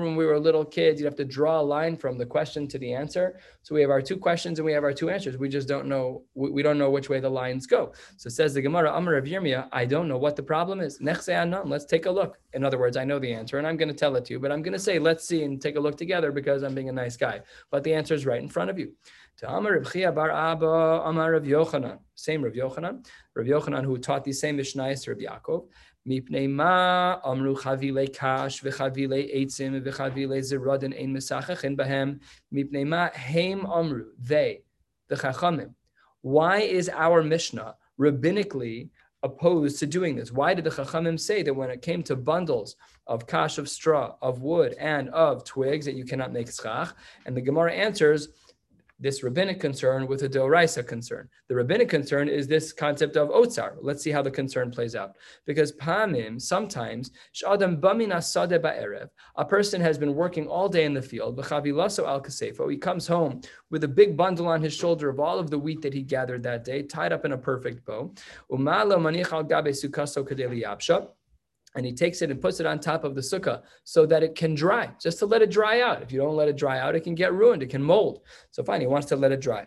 when 0.05 0.17
we 0.17 0.27
were 0.27 0.41
little 0.41 0.65
kids, 0.65 1.01
you'd 1.01 1.07
have 1.07 1.15
to 1.15 1.25
draw 1.25 1.61
a 1.61 1.63
line 1.63 1.97
from 1.97 2.19
the 2.19 2.27
question 2.27 2.67
to 2.67 2.79
the 2.79 2.93
answer. 2.93 3.39
So 3.63 3.77
we 3.77 3.81
have 3.81 3.91
our 3.91 4.03
two 4.03 4.17
questions 4.17 4.59
and 4.59 4.67
we 4.67 4.73
have 4.73 4.83
our 4.83 4.93
two 4.93 5.09
answers. 5.09 5.39
We 5.39 5.49
just 5.49 5.69
don't 5.69 5.87
know, 5.87 6.25
we 6.35 6.63
don't 6.65 6.79
know 6.79 6.91
which 6.91 7.09
way 7.09 7.21
the 7.21 7.31
lines 7.31 7.67
go. 7.67 7.93
So 8.17 8.29
says 8.29 8.55
the 8.55 8.63
Gemara, 8.63 8.93
Amar 8.93 9.15
of 9.15 9.25
Yirmiyah, 9.25 9.69
I 9.73 9.85
don't 9.85 10.09
know 10.09 10.19
what 10.19 10.35
the 10.35 10.43
problem 10.43 10.81
is. 10.81 10.99
Let's 11.01 11.27
take 11.85 12.07
a 12.07 12.11
look. 12.11 12.39
In 12.55 12.65
other 12.65 12.79
words, 12.79 12.97
I 12.97 13.05
know 13.05 13.21
the 13.21 13.33
answer 13.33 13.59
and 13.59 13.67
I'm 13.67 13.77
going 13.77 13.89
to 13.89 13.95
tell 13.95 14.17
it 14.17 14.25
to 14.25 14.33
you, 14.33 14.41
but 14.41 14.51
I'm 14.51 14.63
going 14.63 14.73
to 14.73 14.79
say, 14.79 14.99
let's 14.99 15.25
see 15.27 15.45
and 15.45 15.61
take 15.63 15.77
a 15.77 15.81
look 15.81 15.97
together 15.97 16.33
because 16.33 16.65
I'm 16.65 16.75
being 16.75 16.89
a 16.89 16.93
nice 16.93 17.17
guy. 17.17 17.41
But 17.71 17.85
the 17.85 17.95
answer 17.95 18.15
is 18.15 18.27
right 18.27 18.43
in 18.43 18.49
front 18.49 18.71
of 18.71 18.79
you. 18.81 18.93
To 19.39 19.53
Amar 19.53 19.81
bar 19.81 20.31
Abba, 20.31 20.67
Amar 20.67 21.33
Rav 21.33 21.43
Yochanan, 21.43 21.99
same 22.15 22.45
Rav 22.45 22.53
Yochanan, 22.53 23.05
Rav 23.35 23.47
Yochanan 23.47 23.85
who 23.85 23.99
taught 23.99 24.23
the 24.23 24.33
same 24.33 24.57
Mishnah 24.57 24.95
to 24.95 25.11
Rav 25.11 25.19
Yaakov. 25.19 25.67
מפני 26.06 26.48
מה 26.48 27.16
אמרו 27.26 27.56
חבילי 27.56 28.08
קש 28.08 28.62
וחבילי 28.64 29.30
עצים 29.34 29.82
וחבילי 29.84 30.44
זרודן 30.44 30.94
אין 30.94 31.14
משחחין 31.14 31.76
בהם, 31.76 32.16
מפני 32.52 32.84
מה 32.84 33.08
הם 33.14 33.66
אמרו, 33.66 33.98
they, 34.28 34.62
the 35.14 35.16
chachamim. 35.16 35.74
Why 36.22 36.60
is 36.60 36.90
our 36.90 37.24
Mishnah 37.24 37.76
rabbinically 38.00 38.90
opposed 39.24 39.80
to 39.80 39.86
doing 39.86 40.16
this? 40.16 40.32
Why 40.32 40.54
did 40.54 40.66
the 40.66 40.70
chachamim 40.72 41.20
say 41.20 41.44
that 41.44 41.54
when 41.54 41.70
it 41.70 41.82
came 41.82 42.04
to 42.04 42.16
bundles 42.16 42.76
of 43.08 43.28
kash 43.28 43.58
of 43.58 43.70
straw, 43.70 44.16
of 44.22 44.42
wood, 44.42 44.74
and 44.80 45.10
of 45.10 45.44
twigs 45.44 45.86
that 45.86 45.96
you 45.96 46.06
cannot 46.06 46.34
make 46.34 46.52
schach? 46.52 46.94
And 47.26 47.36
the 47.36 47.42
Gemara 47.42 47.74
answers, 47.74 48.30
this 49.01 49.23
rabbinic 49.23 49.61
concern 49.61 50.07
with 50.07 50.23
a 50.23 50.29
deoraisa 50.29 50.87
concern. 50.87 51.29
The 51.49 51.55
rabbinic 51.55 51.89
concern 51.89 52.29
is 52.29 52.47
this 52.47 52.73
concept 52.73 53.17
of 53.17 53.29
otsar. 53.29 53.77
Let's 53.81 54.03
see 54.03 54.11
how 54.11 54.23
the 54.23 54.31
concern 54.31 54.71
plays 54.71 54.95
out. 54.95 55.17
Because 55.47 55.73
pamim, 55.73 56.41
sometimes, 56.41 57.11
sh'adam 57.35 57.81
bamina 57.81 58.19
sadeh 58.19 58.61
ba'erev, 58.61 59.09
a 59.37 59.45
person 59.45 59.81
has 59.81 59.99
been 59.99 60.15
working 60.15 60.47
all 60.47 60.69
day 60.69 60.85
in 60.85 60.95
the 60.95 61.03
field, 61.03 61.37
b'chavilaso 61.37 62.07
al 62.07 62.21
kasefo, 62.21 62.71
he 62.71 62.77
comes 62.77 63.07
home 63.07 63.41
with 63.71 63.85
a 63.85 63.89
big 63.89 64.17
bundle 64.17 64.47
on 64.47 64.63
his 64.63 64.75
shoulder 64.75 65.09
of 65.09 65.19
all 65.19 65.39
of 65.39 65.51
the 65.51 65.59
wheat 65.59 65.83
that 65.83 65.95
he 65.95 66.03
gathered 66.03 66.43
that 66.45 66.65
day, 66.65 66.83
tied 66.83 67.13
up 67.13 67.25
in 67.25 67.33
a 67.33 67.39
perfect 67.39 67.85
bow. 67.85 68.13
Umalo 68.51 68.97
manich 68.97 69.33
al 69.33 69.45
gabe 69.45 69.69
sukaso 69.69 70.27
kadeli 70.27 70.63
and 71.75 71.85
he 71.85 71.93
takes 71.93 72.23
it 72.23 72.31
and 72.31 72.41
puts 72.41 72.61
it 72.61 72.67
on 72.67 72.79
top 72.79 73.05
of 73.05 73.15
the 73.15 73.21
sukkah 73.21 73.63
so 73.83 74.07
that 74.07 74.23
it 74.23 74.35
can 74.35 74.55
dry, 74.55 74.91
just 75.01 75.19
to 75.19 75.27
let 75.27 75.43
it 75.43 75.51
dry 75.51 75.81
out. 75.81 76.03
If 76.03 76.13
you 76.13 76.21
don't 76.21 76.37
let 76.37 76.49
it 76.49 76.57
dry 76.57 76.79
out, 76.79 76.95
it 76.95 77.05
can 77.05 77.15
get 77.15 77.35
ruined, 77.35 77.63
it 77.63 77.71
can 77.71 77.83
mold. 77.83 78.21
So 78.51 78.63
fine, 78.63 78.81
he 78.81 78.87
wants 78.87 79.09
to 79.09 79.17
let 79.17 79.33
it 79.33 79.41
dry. 79.41 79.67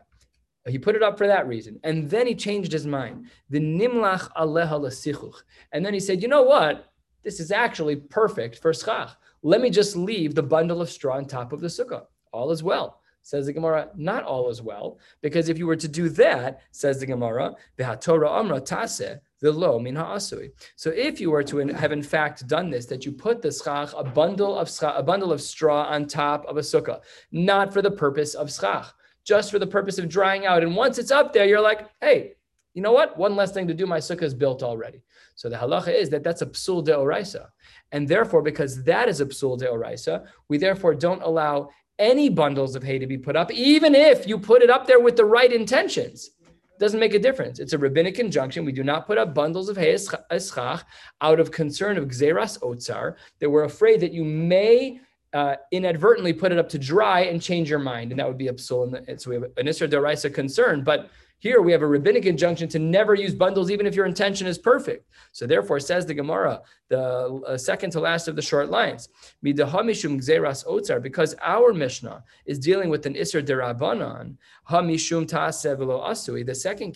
He 0.68 0.78
put 0.78 0.96
it 0.96 1.04
up 1.04 1.18
for 1.18 1.28
that 1.28 1.48
reason. 1.48 1.80
And 1.84 2.10
then 2.10 2.28
he 2.28 2.36
changed 2.36 2.72
his 2.72 2.86
mind. 2.86 3.28
The 3.50 3.60
nimlach 3.60 4.30
aleha 4.34 4.80
lasichuch. 4.80 5.36
And 5.72 5.86
then 5.86 5.94
he 5.94 6.00
said, 6.00 6.22
you 6.22 6.28
know 6.28 6.44
what? 6.44 6.92
This 7.24 7.40
is 7.40 7.52
actually 7.52 7.96
perfect 7.96 8.60
for 8.60 8.74
schach. 8.74 9.12
Let 9.44 9.62
me 9.62 9.70
just 9.70 9.96
leave 9.96 10.36
the 10.36 10.44
bundle 10.44 10.82
of 10.82 10.90
straw 10.90 11.16
on 11.16 11.26
top 11.26 11.54
of 11.54 11.62
the 11.62 11.68
sukkah. 11.68 12.06
All 12.34 12.52
is 12.52 12.64
well. 12.64 13.02
Says 13.22 13.46
the 13.46 13.54
Gemara, 13.54 13.90
not 13.96 14.24
all 14.24 14.50
is 14.50 14.62
well, 14.62 15.00
because 15.22 15.50
if 15.50 15.58
you 15.58 15.68
were 15.68 15.76
to 15.76 15.88
do 15.88 16.08
that, 16.10 16.62
says 16.72 17.00
the 17.00 17.06
Gemara, 17.06 17.56
the 17.76 17.98
Torah 18.00 18.32
amra 18.32 18.62
taseh, 18.62 19.20
the 19.42 19.52
lo 19.52 19.80
min 19.80 19.96
ha'asui. 19.96 20.52
So 20.76 20.90
if 20.90 21.22
you 21.22 21.32
were 21.32 21.44
to 21.44 21.58
have 21.68 21.92
in 21.92 22.02
fact 22.02 22.48
done 22.48 22.70
this, 22.70 22.86
that 22.88 23.06
you 23.06 23.12
put 23.12 23.42
the 23.42 23.52
schach, 23.52 23.94
a 23.96 24.04
bundle 24.04 24.58
of 24.58 24.70
schach, 24.70 24.96
a 24.98 25.04
bundle 25.04 25.32
of 25.32 25.42
straw 25.42 25.84
on 25.84 26.08
top 26.08 26.46
of 26.46 26.58
a 26.58 26.62
sukkah, 26.62 27.02
not 27.32 27.74
for 27.74 27.82
the 27.82 27.92
purpose 27.92 28.34
of 28.34 28.52
schach, 28.52 28.88
just 29.24 29.52
for 29.52 29.60
the 29.60 29.68
purpose 29.68 29.98
of 29.98 30.10
drying 30.10 30.46
out. 30.46 30.64
And 30.64 30.76
once 30.76 30.98
it's 30.98 31.12
up 31.12 31.34
there, 31.34 31.46
you're 31.46 31.62
like, 31.62 31.88
hey, 32.02 32.34
you 32.74 32.82
know 32.82 32.92
what? 32.92 33.18
One 33.18 33.36
less 33.36 33.52
thing 33.52 33.68
to 33.68 33.74
do. 33.74 33.86
My 33.86 34.00
sukkah 34.00 34.24
is 34.24 34.34
built 34.34 34.64
already. 34.64 35.02
So 35.36 35.50
the 35.50 35.56
halacha 35.56 35.94
is 35.94 36.10
that 36.12 36.24
that's 36.24 36.42
a 36.42 36.48
psul 36.48 36.84
de 36.84 36.94
oraisa. 36.94 37.48
And 37.92 38.08
therefore, 38.08 38.42
because 38.42 38.84
that 38.84 39.08
is 39.10 39.22
a 39.22 39.26
psul 39.26 39.58
de 39.58 39.66
oraisa, 39.66 40.26
we 40.48 40.58
therefore 40.58 40.96
don't 40.96 41.22
allow 41.22 41.70
any 42.00 42.30
bundles 42.30 42.76
of 42.76 42.84
hay 42.84 43.00
to 43.00 43.08
be 43.08 43.18
put 43.18 43.36
up, 43.36 43.52
even 43.52 43.96
if 43.96 44.28
you 44.28 44.38
put 44.38 44.62
it 44.62 44.70
up 44.70 44.86
there 44.86 45.00
with 45.00 45.16
the 45.16 45.26
right 45.26 45.52
intentions 45.52 46.32
doesn't 46.80 47.00
make 47.00 47.14
a 47.14 47.20
difference. 47.20 47.60
It's 47.60 47.74
a 47.74 47.78
rabbinic 47.78 48.20
injunction. 48.20 48.66
We 48.66 48.72
do 48.72 48.84
not 48.84 49.08
put 49.08 49.18
up 49.18 49.34
bundles 49.34 49.70
of 49.70 49.78
hay 49.78 49.94
eschach 49.94 50.84
out 51.22 51.40
of 51.40 51.52
concern 51.52 51.98
of 51.98 52.06
gzeras 52.06 52.60
otzar, 52.62 53.16
that 53.40 53.50
we're 53.50 53.64
afraid 53.64 54.00
that 54.02 54.14
you 54.14 54.24
may 54.24 55.00
uh, 55.34 55.56
inadvertently 55.72 56.34
put 56.34 56.52
it 56.52 56.58
up 56.58 56.70
to 56.70 56.80
dry 56.80 57.22
and 57.22 57.42
change 57.42 57.70
your 57.70 57.80
mind. 57.80 58.12
And 58.12 58.20
that 58.20 58.28
would 58.28 58.38
be 58.38 58.48
a 58.48 58.54
psul. 58.54 59.20
So 59.22 59.30
we 59.30 59.36
have 59.36 59.44
an 59.44 59.68
Isra 59.68 59.90
Deraisa 59.90 60.34
concern, 60.34 60.84
but 60.84 61.10
here 61.40 61.62
we 61.62 61.72
have 61.72 61.84
a 61.84 61.88
rabbinic 61.88 62.26
injunction 62.26 62.68
to 62.70 62.80
never 62.80 63.14
use 63.14 63.36
bundles, 63.36 63.70
even 63.70 63.86
if 63.86 63.94
your 63.94 64.08
intention 64.08 64.48
is 64.48 64.58
perfect. 64.58 65.08
So 65.34 65.46
therefore, 65.46 65.80
says 65.80 66.06
the 66.06 66.16
Gemara, 66.16 66.62
the 66.90 67.42
uh, 67.48 67.58
second 67.58 67.92
to 67.92 68.00
last 68.00 68.28
of 68.28 68.36
the 68.36 68.42
short 68.42 68.70
lines, 68.70 69.10
because 69.42 69.74
our 71.42 71.74
Mishnah 71.74 72.24
is 72.46 72.60
dealing 72.60 72.90
with 72.90 73.06
an 73.06 73.14
isser 73.14 73.46
derabanan, 73.46 74.36
hamishum 74.70 75.26
asui, 75.28 76.46
the 76.46 76.56
second 76.56 76.94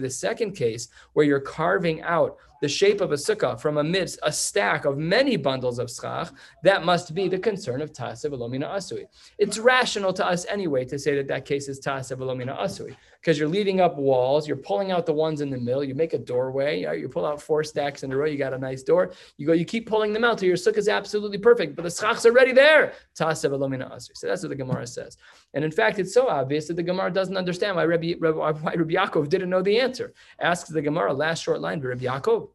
the 0.00 0.10
second 0.10 0.52
case 0.52 0.88
where 1.12 1.26
you're 1.26 1.40
carving 1.40 2.02
out 2.02 2.38
the 2.60 2.68
shape 2.68 3.00
of 3.00 3.12
a 3.12 3.16
sukkah 3.16 3.58
from 3.58 3.78
amidst 3.78 4.18
a 4.22 4.32
stack 4.32 4.84
of 4.84 4.98
many 4.98 5.36
bundles 5.36 5.78
of 5.78 5.90
schach, 5.90 6.30
that 6.62 6.84
must 6.84 7.14
be 7.14 7.26
the 7.26 7.38
concern 7.38 7.80
of 7.80 7.92
Tasev 7.92 8.32
Elomina 8.32 8.68
Asui. 8.68 9.06
It's 9.38 9.58
rational 9.58 10.12
to 10.12 10.26
us 10.26 10.44
anyway 10.46 10.84
to 10.86 10.98
say 10.98 11.16
that 11.16 11.28
that 11.28 11.46
case 11.46 11.68
is 11.68 11.80
Tasev 11.80 12.18
Elomina 12.18 12.58
Asui 12.58 12.94
because 13.20 13.38
you're 13.38 13.48
leaving 13.48 13.80
up 13.80 13.96
walls, 13.96 14.48
you're 14.48 14.56
pulling 14.56 14.92
out 14.92 15.04
the 15.04 15.12
ones 15.12 15.42
in 15.42 15.50
the 15.50 15.58
middle, 15.58 15.84
you 15.84 15.94
make 15.94 16.14
a 16.14 16.18
doorway, 16.18 16.80
you 16.98 17.08
pull 17.08 17.26
out 17.26 17.40
four 17.40 17.62
stacks 17.62 18.02
in 18.02 18.12
a 18.12 18.16
row, 18.16 18.24
you 18.24 18.38
got 18.38 18.54
a 18.54 18.58
nice 18.58 18.69
door. 18.82 19.12
You 19.36 19.46
go, 19.46 19.52
you 19.52 19.64
keep 19.64 19.88
pulling 19.88 20.12
them 20.12 20.24
out 20.24 20.38
till 20.38 20.48
your 20.48 20.56
sukkah 20.56 20.78
is 20.78 20.88
absolutely 20.88 21.38
perfect, 21.38 21.76
but 21.76 21.82
the 21.82 21.90
schach's 21.90 22.26
already 22.26 22.52
there. 22.52 22.92
Tasev 23.18 23.50
Elomina 23.50 23.90
Asui. 23.92 24.16
So 24.16 24.26
that's 24.26 24.42
what 24.42 24.50
the 24.50 24.56
Gemara 24.56 24.86
says. 24.86 25.16
And 25.54 25.64
in 25.64 25.70
fact, 25.70 25.98
it's 25.98 26.14
so 26.14 26.28
obvious 26.28 26.66
that 26.68 26.76
the 26.76 26.82
Gemara 26.82 27.12
doesn't 27.12 27.36
understand 27.36 27.76
why 27.76 27.84
Rabbi, 27.84 28.14
why 28.18 28.50
Rabbi 28.76 28.94
Yaakov 28.94 29.28
didn't 29.28 29.50
know 29.50 29.62
the 29.62 29.78
answer. 29.78 30.12
Asks 30.40 30.70
the 30.70 30.82
Gemara, 30.82 31.12
last 31.12 31.42
short 31.42 31.60
line, 31.60 31.80
Rabbi 31.80 32.04
Yaakov, 32.04 32.48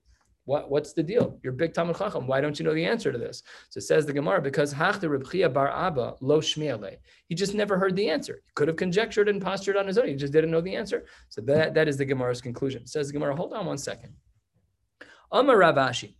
what, 0.46 0.70
what's 0.70 0.94
the 0.94 1.02
deal? 1.02 1.40
You're 1.44 1.54
big 1.54 1.74
Talmud 1.74 1.98
Chacham. 1.98 2.28
Why 2.28 2.40
don't 2.40 2.58
you 2.60 2.66
know 2.66 2.74
the 2.74 2.86
answer 2.86 3.12
to 3.12 3.18
this? 3.18 3.42
So 3.70 3.80
says 3.80 4.06
the 4.06 4.14
Gemara, 4.14 4.42
because 4.42 4.74
Hachta 4.74 5.10
Reb 5.10 5.54
Bar 5.54 5.70
Abba 5.70 6.16
lo 6.22 6.40
shmiele. 6.40 6.98
He 7.28 7.36
just 7.36 7.56
never 7.56 7.80
heard 7.80 7.96
the 7.96 8.08
answer. 8.10 8.42
He 8.46 8.52
could 8.54 8.68
have 8.68 8.78
conjectured 8.78 9.28
and 9.28 9.42
postured 9.42 9.76
on 9.76 9.88
his 9.88 9.98
own. 9.98 10.08
He 10.08 10.16
just 10.16 10.34
didn't 10.34 10.52
know 10.52 10.62
the 10.62 10.76
answer. 10.76 11.06
So 11.30 11.42
that, 11.42 11.74
that 11.74 11.88
is 11.88 11.98
the 11.98 12.06
Gemara's 12.06 12.42
conclusion. 12.42 12.86
Says 12.86 13.08
the 13.08 13.14
Gemara, 13.14 13.36
hold 13.36 13.54
on 13.54 13.66
one 13.66 13.80
second. 13.80 14.14
Amar 15.36 15.58
Rav 15.58 15.76
Ashi. 15.76 16.16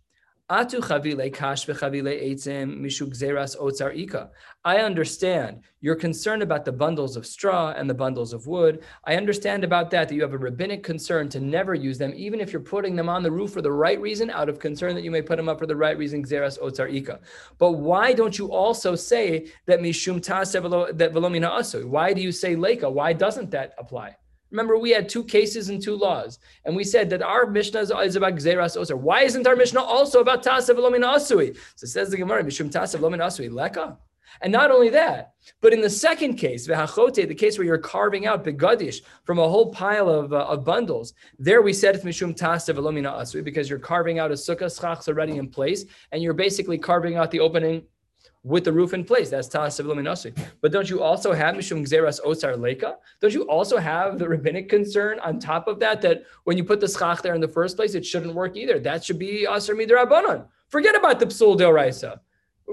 Atu 0.50 0.78
chavile 0.82 1.32
kash 1.32 1.64
v'chavile 1.64 2.22
eitzim 2.22 2.78
mishu 2.78 3.08
gzeras 3.08 3.56
otzar 3.56 3.96
ika. 3.96 4.28
I 4.62 4.80
understand 4.80 5.62
you're 5.80 5.96
concerned 5.96 6.42
about 6.42 6.66
the 6.66 6.72
bundles 6.72 7.16
of 7.16 7.24
straw 7.24 7.72
and 7.74 7.88
the 7.88 7.94
bundles 7.94 8.34
of 8.34 8.46
wood. 8.46 8.82
I 9.04 9.16
understand 9.16 9.64
about 9.64 9.90
that 9.92 10.10
that 10.10 10.14
you 10.14 10.20
have 10.20 10.34
a 10.34 10.38
rabbinic 10.38 10.82
concern 10.82 11.30
to 11.30 11.40
never 11.40 11.74
use 11.74 11.96
them, 11.96 12.12
even 12.14 12.42
if 12.42 12.52
you're 12.52 12.60
putting 12.60 12.94
them 12.94 13.08
on 13.08 13.22
the 13.22 13.30
roof 13.30 13.52
for 13.52 13.62
the 13.62 13.72
right 13.72 13.98
reason, 13.98 14.28
out 14.28 14.50
of 14.50 14.58
concern 14.58 14.94
that 14.96 15.02
you 15.02 15.10
may 15.10 15.22
put 15.22 15.38
them 15.38 15.48
up 15.48 15.58
for 15.60 15.66
the 15.66 15.74
right 15.74 15.96
reason. 15.96 16.22
Gzeras 16.22 16.58
otzar 16.58 16.92
ika. 16.92 17.18
But 17.56 17.72
why 17.72 18.12
don't 18.12 18.38
you 18.38 18.52
also 18.52 18.96
say 18.96 19.50
that 19.64 19.80
mishum 19.80 20.20
tasev 20.20 20.98
that 20.98 21.14
velomina 21.14 21.52
asu? 21.52 21.86
Why 21.86 22.12
do 22.12 22.20
you 22.20 22.32
say 22.32 22.54
leka? 22.54 22.90
Why 22.90 23.14
doesn't 23.14 23.50
that 23.52 23.72
apply? 23.78 24.16
Remember, 24.50 24.78
we 24.78 24.90
had 24.90 25.08
two 25.08 25.24
cases 25.24 25.68
and 25.68 25.82
two 25.82 25.96
laws, 25.96 26.38
and 26.64 26.76
we 26.76 26.84
said 26.84 27.10
that 27.10 27.22
our 27.22 27.46
Mishnah 27.46 27.80
is, 27.80 28.16
about 28.16 28.34
Gzeras 28.34 28.76
Osir. 28.76 28.96
Why 28.96 29.22
isn't 29.22 29.46
our 29.46 29.56
Mishnah 29.56 29.80
also 29.80 30.20
about 30.20 30.44
Tasav 30.44 30.76
Lomin 30.76 31.04
Asui? 31.04 31.56
So 31.74 31.86
says 31.86 32.10
the 32.10 32.16
Gemara, 32.16 32.44
Mishum 32.44 32.70
Tasav 32.70 33.00
Lomin 33.00 33.18
Asui, 33.18 33.50
Leka. 33.50 33.98
And 34.40 34.52
not 34.52 34.70
only 34.70 34.90
that, 34.90 35.32
but 35.60 35.72
in 35.72 35.80
the 35.80 35.90
second 35.90 36.34
case, 36.34 36.66
the 36.66 37.34
case 37.36 37.58
where 37.58 37.66
you're 37.66 37.78
carving 37.78 38.26
out 38.26 38.44
begadish 38.44 39.00
from 39.24 39.38
a 39.38 39.48
whole 39.48 39.70
pile 39.72 40.08
of, 40.08 40.32
uh, 40.32 40.44
of 40.44 40.64
bundles, 40.64 41.14
there 41.38 41.62
we 41.62 41.72
said 41.72 42.00
mishum 42.02 42.36
tasav 42.36 42.74
elomina 42.74 43.12
asui 43.12 43.42
because 43.42 43.70
you're 43.70 43.78
carving 43.78 44.18
out 44.18 44.30
a 44.30 44.34
sukkah 44.34 44.64
schachs 44.64 45.08
already 45.08 45.38
in 45.38 45.48
place, 45.48 45.84
and 46.12 46.22
you're 46.22 46.34
basically 46.34 46.78
carving 46.78 47.16
out 47.16 47.30
the 47.30 47.40
opening 47.40 47.82
with 48.46 48.64
the 48.64 48.72
roof 48.72 48.94
in 48.94 49.04
place. 49.04 49.28
That's 49.28 49.48
Ta'as 49.48 49.80
Luminasi. 49.80 50.36
But 50.62 50.70
don't 50.70 50.88
you 50.88 51.02
also 51.02 51.32
have 51.32 51.56
Mishum 51.56 51.82
Gzeras 51.84 52.20
Osar 52.24 52.58
Leka? 52.58 52.96
Don't 53.20 53.34
you 53.34 53.42
also 53.48 53.76
have 53.76 54.18
the 54.18 54.28
rabbinic 54.28 54.68
concern 54.68 55.18
on 55.18 55.40
top 55.40 55.66
of 55.66 55.80
that, 55.80 56.00
that 56.02 56.22
when 56.44 56.56
you 56.56 56.62
put 56.64 56.80
the 56.80 56.88
schach 56.88 57.22
there 57.22 57.34
in 57.34 57.40
the 57.40 57.48
first 57.48 57.76
place, 57.76 57.94
it 57.94 58.06
shouldn't 58.06 58.34
work 58.34 58.56
either? 58.56 58.78
That 58.78 59.04
should 59.04 59.18
be 59.18 59.46
Asar 59.50 59.74
Midrabanan. 59.74 60.46
Forget 60.68 60.94
about 60.94 61.18
the 61.18 61.26
Psul 61.26 61.58
Del 61.58 62.20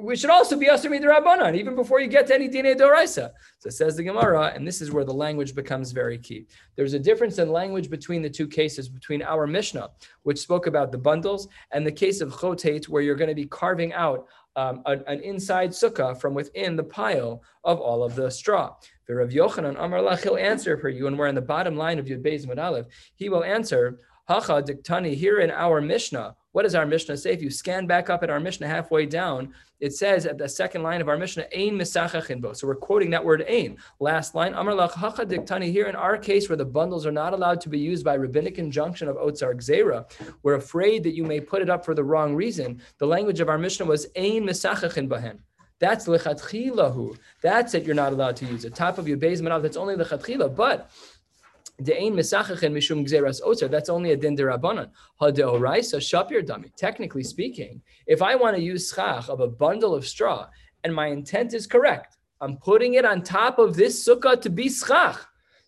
We 0.03 0.15
should 0.15 0.29
also 0.29 0.57
be 0.57 0.67
Asar 0.67 0.91
Midrabanan, 0.91 1.55
even 1.55 1.75
before 1.75 1.99
you 1.99 2.07
get 2.07 2.27
to 2.27 2.35
any 2.35 2.47
Dine 2.47 2.77
Doraisa. 2.77 3.31
So 3.57 3.69
says 3.71 3.95
the 3.95 4.03
Gemara, 4.03 4.51
and 4.53 4.67
this 4.67 4.79
is 4.79 4.91
where 4.91 5.05
the 5.05 5.13
language 5.13 5.55
becomes 5.55 5.91
very 5.91 6.19
key. 6.19 6.45
There's 6.75 6.93
a 6.93 6.99
difference 6.99 7.39
in 7.39 7.51
language 7.51 7.89
between 7.89 8.21
the 8.21 8.29
two 8.29 8.47
cases, 8.47 8.89
between 8.89 9.23
our 9.23 9.47
Mishnah, 9.47 9.89
which 10.21 10.39
spoke 10.39 10.67
about 10.67 10.91
the 10.91 10.99
bundles, 10.99 11.47
and 11.71 11.85
the 11.85 11.91
case 11.91 12.21
of 12.21 12.31
Chotate, 12.39 12.89
where 12.89 13.01
you're 13.01 13.15
going 13.15 13.29
to 13.29 13.35
be 13.35 13.47
carving 13.47 13.91
out 13.93 14.27
um, 14.55 14.81
an, 14.85 15.03
an, 15.07 15.19
inside 15.21 15.71
sukkah 15.71 16.19
from 16.19 16.33
within 16.33 16.75
the 16.75 16.83
pile 16.83 17.41
of 17.63 17.79
all 17.79 18.03
of 18.03 18.15
the 18.15 18.29
straw. 18.29 18.75
The 19.07 19.15
Rav 19.15 19.29
Yochanan 19.29 19.75
Amar 19.77 19.99
Lach, 19.99 20.23
he'll 20.23 20.37
answer 20.37 20.77
for 20.77 20.89
you, 20.89 21.07
and 21.07 21.17
we're 21.17 21.27
in 21.27 21.35
the 21.35 21.41
bottom 21.41 21.75
line 21.75 21.99
of 21.99 22.05
Yud 22.05 22.23
Beis 22.23 22.47
Aleph. 22.57 22.85
He 23.15 23.29
will 23.29 23.43
answer, 23.43 23.99
Hacha 24.29 24.61
diktani, 24.63 25.15
here 25.15 25.39
in 25.39 25.51
our 25.51 25.81
Mishnah, 25.81 26.35
what 26.53 26.63
does 26.63 26.75
our 26.75 26.85
Mishnah 26.85 27.17
say? 27.17 27.33
If 27.33 27.41
you 27.41 27.49
scan 27.49 27.87
back 27.87 28.09
up 28.09 28.23
at 28.23 28.29
our 28.29 28.39
Mishnah 28.39 28.67
halfway 28.67 29.07
down, 29.07 29.53
it 29.79 29.93
says 29.93 30.27
at 30.27 30.37
the 30.37 30.47
second 30.47 30.83
line 30.83 31.01
of 31.01 31.09
our 31.09 31.17
Mishnah, 31.17 31.45
Ein 31.53 31.71
misachachin 31.71 32.55
So 32.55 32.67
we're 32.67 32.75
quoting 32.75 33.09
that 33.09 33.25
word 33.25 33.43
Ein. 33.49 33.77
Last 33.99 34.35
line, 34.35 34.53
Amar 34.53 34.75
hacha 34.87 35.25
diktani. 35.25 35.71
Here 35.71 35.87
in 35.87 35.95
our 35.95 36.15
case, 36.15 36.47
where 36.47 36.55
the 36.55 36.63
bundles 36.63 37.07
are 37.07 37.11
not 37.11 37.33
allowed 37.33 37.59
to 37.61 37.69
be 37.69 37.79
used 37.79 38.05
by 38.05 38.13
rabbinic 38.13 38.59
injunction 38.59 39.07
of 39.07 39.17
Otzar 39.17 39.55
Gzera, 39.55 40.05
we're 40.43 40.53
afraid 40.53 41.03
that 41.03 41.15
you 41.15 41.23
may 41.23 41.39
put 41.39 41.63
it 41.63 41.71
up 41.71 41.83
for 41.83 41.95
the 41.95 42.03
wrong 42.03 42.35
reason. 42.35 42.81
The 42.99 43.07
language 43.07 43.39
of 43.39 43.49
our 43.49 43.57
Mishnah 43.57 43.87
was 43.87 44.05
Ein 44.15 44.43
misachachin 44.43 45.09
bahen. 45.09 45.39
That's 45.79 46.07
lechatchilahu. 46.07 47.17
That's 47.41 47.73
it. 47.73 47.83
You're 47.83 47.95
not 47.95 48.13
allowed 48.13 48.37
to 48.37 48.45
use 48.45 48.63
it. 48.63 48.73
Top 48.73 48.97
of 48.99 49.07
your 49.07 49.17
base 49.17 49.41
That's 49.41 49.75
only 49.75 49.95
lechatchila. 49.95 50.55
But 50.55 50.89
That's 51.79 51.99
only 53.89 54.11
a 54.11 54.17
din 54.17 54.37
derabanan. 54.37 54.89
Hadeoraisa 55.19 55.97
shapir 55.99 56.45
dami. 56.45 56.73
Technically 56.75 57.23
speaking, 57.23 57.81
if 58.05 58.21
I 58.21 58.35
want 58.35 58.55
to 58.55 58.61
use 58.61 58.91
schach 58.93 59.27
of 59.27 59.39
a 59.39 59.47
bundle 59.47 59.95
of 59.95 60.07
straw 60.07 60.47
and 60.83 60.93
my 60.93 61.07
intent 61.07 61.53
is 61.53 61.65
correct, 61.65 62.17
I'm 62.41 62.57
putting 62.57 62.93
it 62.95 63.05
on 63.05 63.23
top 63.23 63.57
of 63.57 63.75
this 63.75 64.07
sukkah 64.07 64.39
to 64.41 64.49
be 64.49 64.69
schach. 64.69 65.17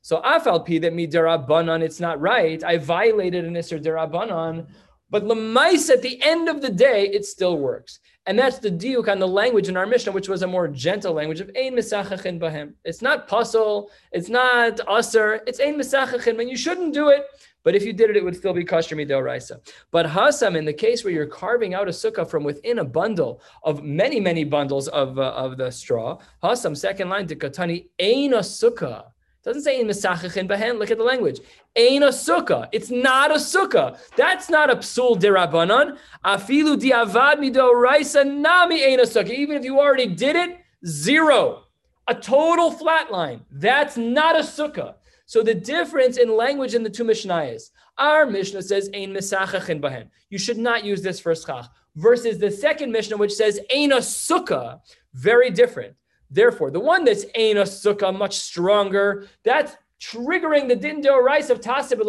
So 0.01 0.21
afal 0.21 0.63
pi 0.65 0.77
that 0.79 0.93
mi 0.93 1.07
derabanan, 1.07 1.81
it's 1.81 1.99
not 1.99 2.21
right. 2.21 2.63
I 2.63 2.77
violated 2.77 3.43
an 3.45 3.55
iser 3.55 3.79
derabanan. 3.79 4.67
But 5.15 5.23
lemais 5.23 5.89
at 5.89 6.01
the 6.01 6.21
end 6.21 6.49
of 6.49 6.61
the 6.61 6.69
day, 6.69 7.07
it 7.07 7.23
still 7.23 7.57
works. 7.57 7.99
And 8.25 8.37
that's 8.37 8.59
the 8.59 8.69
diuk 8.69 9.07
on 9.07 9.17
the 9.17 9.25
language 9.41 9.69
in 9.69 9.77
our 9.77 9.85
Mishnah, 9.85 10.11
which 10.11 10.27
was 10.27 10.41
a 10.41 10.47
more 10.47 10.67
gentle 10.67 11.13
language 11.13 11.39
of 11.39 11.49
ein 11.55 11.73
misachachin 11.73 12.37
bahem. 12.37 12.73
It's 12.83 13.01
not 13.01 13.25
puzzle, 13.25 13.89
it's 14.11 14.27
not 14.27 14.75
usr, 14.79 15.39
it's 15.47 15.61
ein 15.61 15.75
misachachin, 15.75 16.37
and 16.41 16.49
you 16.49 16.57
shouldn't 16.57 16.93
do 16.93 17.07
it. 17.07 17.23
But 17.63 17.75
if 17.75 17.85
you 17.85 17.93
did 17.93 18.09
it, 18.09 18.17
it 18.17 18.25
would 18.25 18.35
still 18.35 18.51
be 18.51 18.65
kosher 18.65 18.97
midel 18.97 19.23
raisa. 19.23 19.61
But 19.89 20.05
hasam, 20.05 20.57
in 20.57 20.65
the 20.65 20.73
case 20.73 21.05
where 21.05 21.13
you're 21.13 21.27
carving 21.27 21.73
out 21.73 21.87
a 21.87 21.91
sukkah 21.91 22.29
from 22.29 22.43
within 22.43 22.79
a 22.79 22.83
bundle 22.83 23.41
of 23.63 23.85
many, 23.85 24.19
many 24.19 24.43
bundles 24.43 24.89
of, 24.89 25.17
uh, 25.17 25.31
of 25.31 25.55
the 25.55 25.71
straw, 25.71 26.17
hasam, 26.43 26.75
second 26.75 27.07
line, 27.07 27.25
to 27.27 27.37
katani, 27.37 27.87
ein 28.01 28.33
a 28.33 28.39
sukkah 28.39 29.05
doesn't 29.45 29.61
say 29.61 29.79
in 29.79 29.87
Mesachachin 29.87 30.49
Bahen. 30.49 30.79
Look 30.79 30.89
at 30.89 30.97
the 30.97 31.03
language. 31.03 31.39
Ain't 31.75 32.03
a 32.03 32.07
sukkah. 32.07 32.67
It's 32.71 32.89
not 32.89 33.29
a 33.29 33.35
sukkah. 33.35 33.97
That's 34.17 34.49
not 34.49 34.71
a 34.71 34.75
psul 34.77 35.19
dirabanan. 35.19 35.97
Afilu 36.25 36.75
diavad 36.75 37.35
mido 37.35 37.71
raisa 37.79 38.23
nami 38.23 38.81
ain't 38.81 39.01
a 39.01 39.05
sukkah. 39.05 39.29
Even 39.29 39.55
if 39.55 39.63
you 39.63 39.79
already 39.79 40.07
did 40.07 40.35
it, 40.35 40.57
zero. 40.85 41.63
A 42.07 42.15
total 42.15 42.71
flat 42.71 43.11
line. 43.11 43.45
That's 43.51 43.97
not 43.97 44.35
a 44.35 44.39
sukkah. 44.39 44.95
So 45.27 45.43
the 45.43 45.55
difference 45.55 46.17
in 46.17 46.35
language 46.35 46.73
in 46.73 46.81
the 46.81 46.89
two 46.89 47.03
Mishnayos. 47.03 47.69
Our 47.99 48.25
Mishnah 48.25 48.63
says 48.63 48.89
ein 48.93 49.13
mesachachin 49.13 49.79
bahen. 49.79 50.09
You 50.29 50.39
should 50.39 50.57
not 50.57 50.83
use 50.83 51.03
this 51.03 51.19
for 51.19 51.35
schach. 51.35 51.69
Versus 51.95 52.39
the 52.39 52.49
second 52.49 52.91
Mishnah, 52.91 53.17
which 53.17 53.33
says 53.33 53.59
ein 53.73 53.91
a 53.91 53.97
sukkah. 53.97 54.79
Very 55.13 55.51
different. 55.51 55.95
Therefore, 56.35 56.69
the 56.69 56.81
one 56.81 57.05
that's 57.05 57.23
Ein 57.33 57.55
Sukkah, 57.55 58.15
much 58.15 58.35
stronger, 58.35 59.27
that's 59.45 59.77
triggering 60.01 60.67
the 60.67 60.75
din 60.75 61.01
deoraisa 61.01 61.51
of 61.51 61.61
tasib 61.61 62.01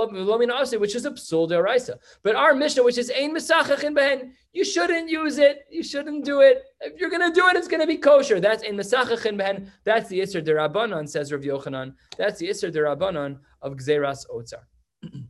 ase, 0.60 0.78
which 0.80 0.96
is 0.96 1.06
a 1.06 1.12
psul 1.12 1.48
deoraisa. 1.48 1.96
But 2.24 2.34
our 2.34 2.52
Mishnah, 2.52 2.82
which 2.82 2.98
is 2.98 3.08
ein 3.16 3.32
misachachin 3.32 3.96
behen, 3.96 4.32
you 4.52 4.64
shouldn't 4.64 5.08
use 5.08 5.38
it. 5.38 5.64
You 5.70 5.84
shouldn't 5.84 6.24
do 6.24 6.40
it. 6.40 6.64
If 6.80 6.98
you're 7.00 7.08
going 7.08 7.32
to 7.32 7.40
do 7.40 7.46
it, 7.46 7.56
it's 7.56 7.68
going 7.68 7.80
to 7.80 7.86
be 7.86 7.98
kosher. 7.98 8.40
That's 8.40 8.64
ein 8.64 8.76
misachachin 8.76 9.38
behen. 9.40 9.70
That's 9.84 10.08
the 10.08 10.20
iser 10.20 10.42
derabanan, 10.42 11.08
says 11.08 11.32
Rav 11.32 11.42
Yochanan. 11.42 11.94
That's 12.18 12.40
the 12.40 12.50
iser 12.50 12.72
derabanan 12.72 13.38
of 13.62 13.74
gzeras 13.74 14.26
otzar. 14.28 14.64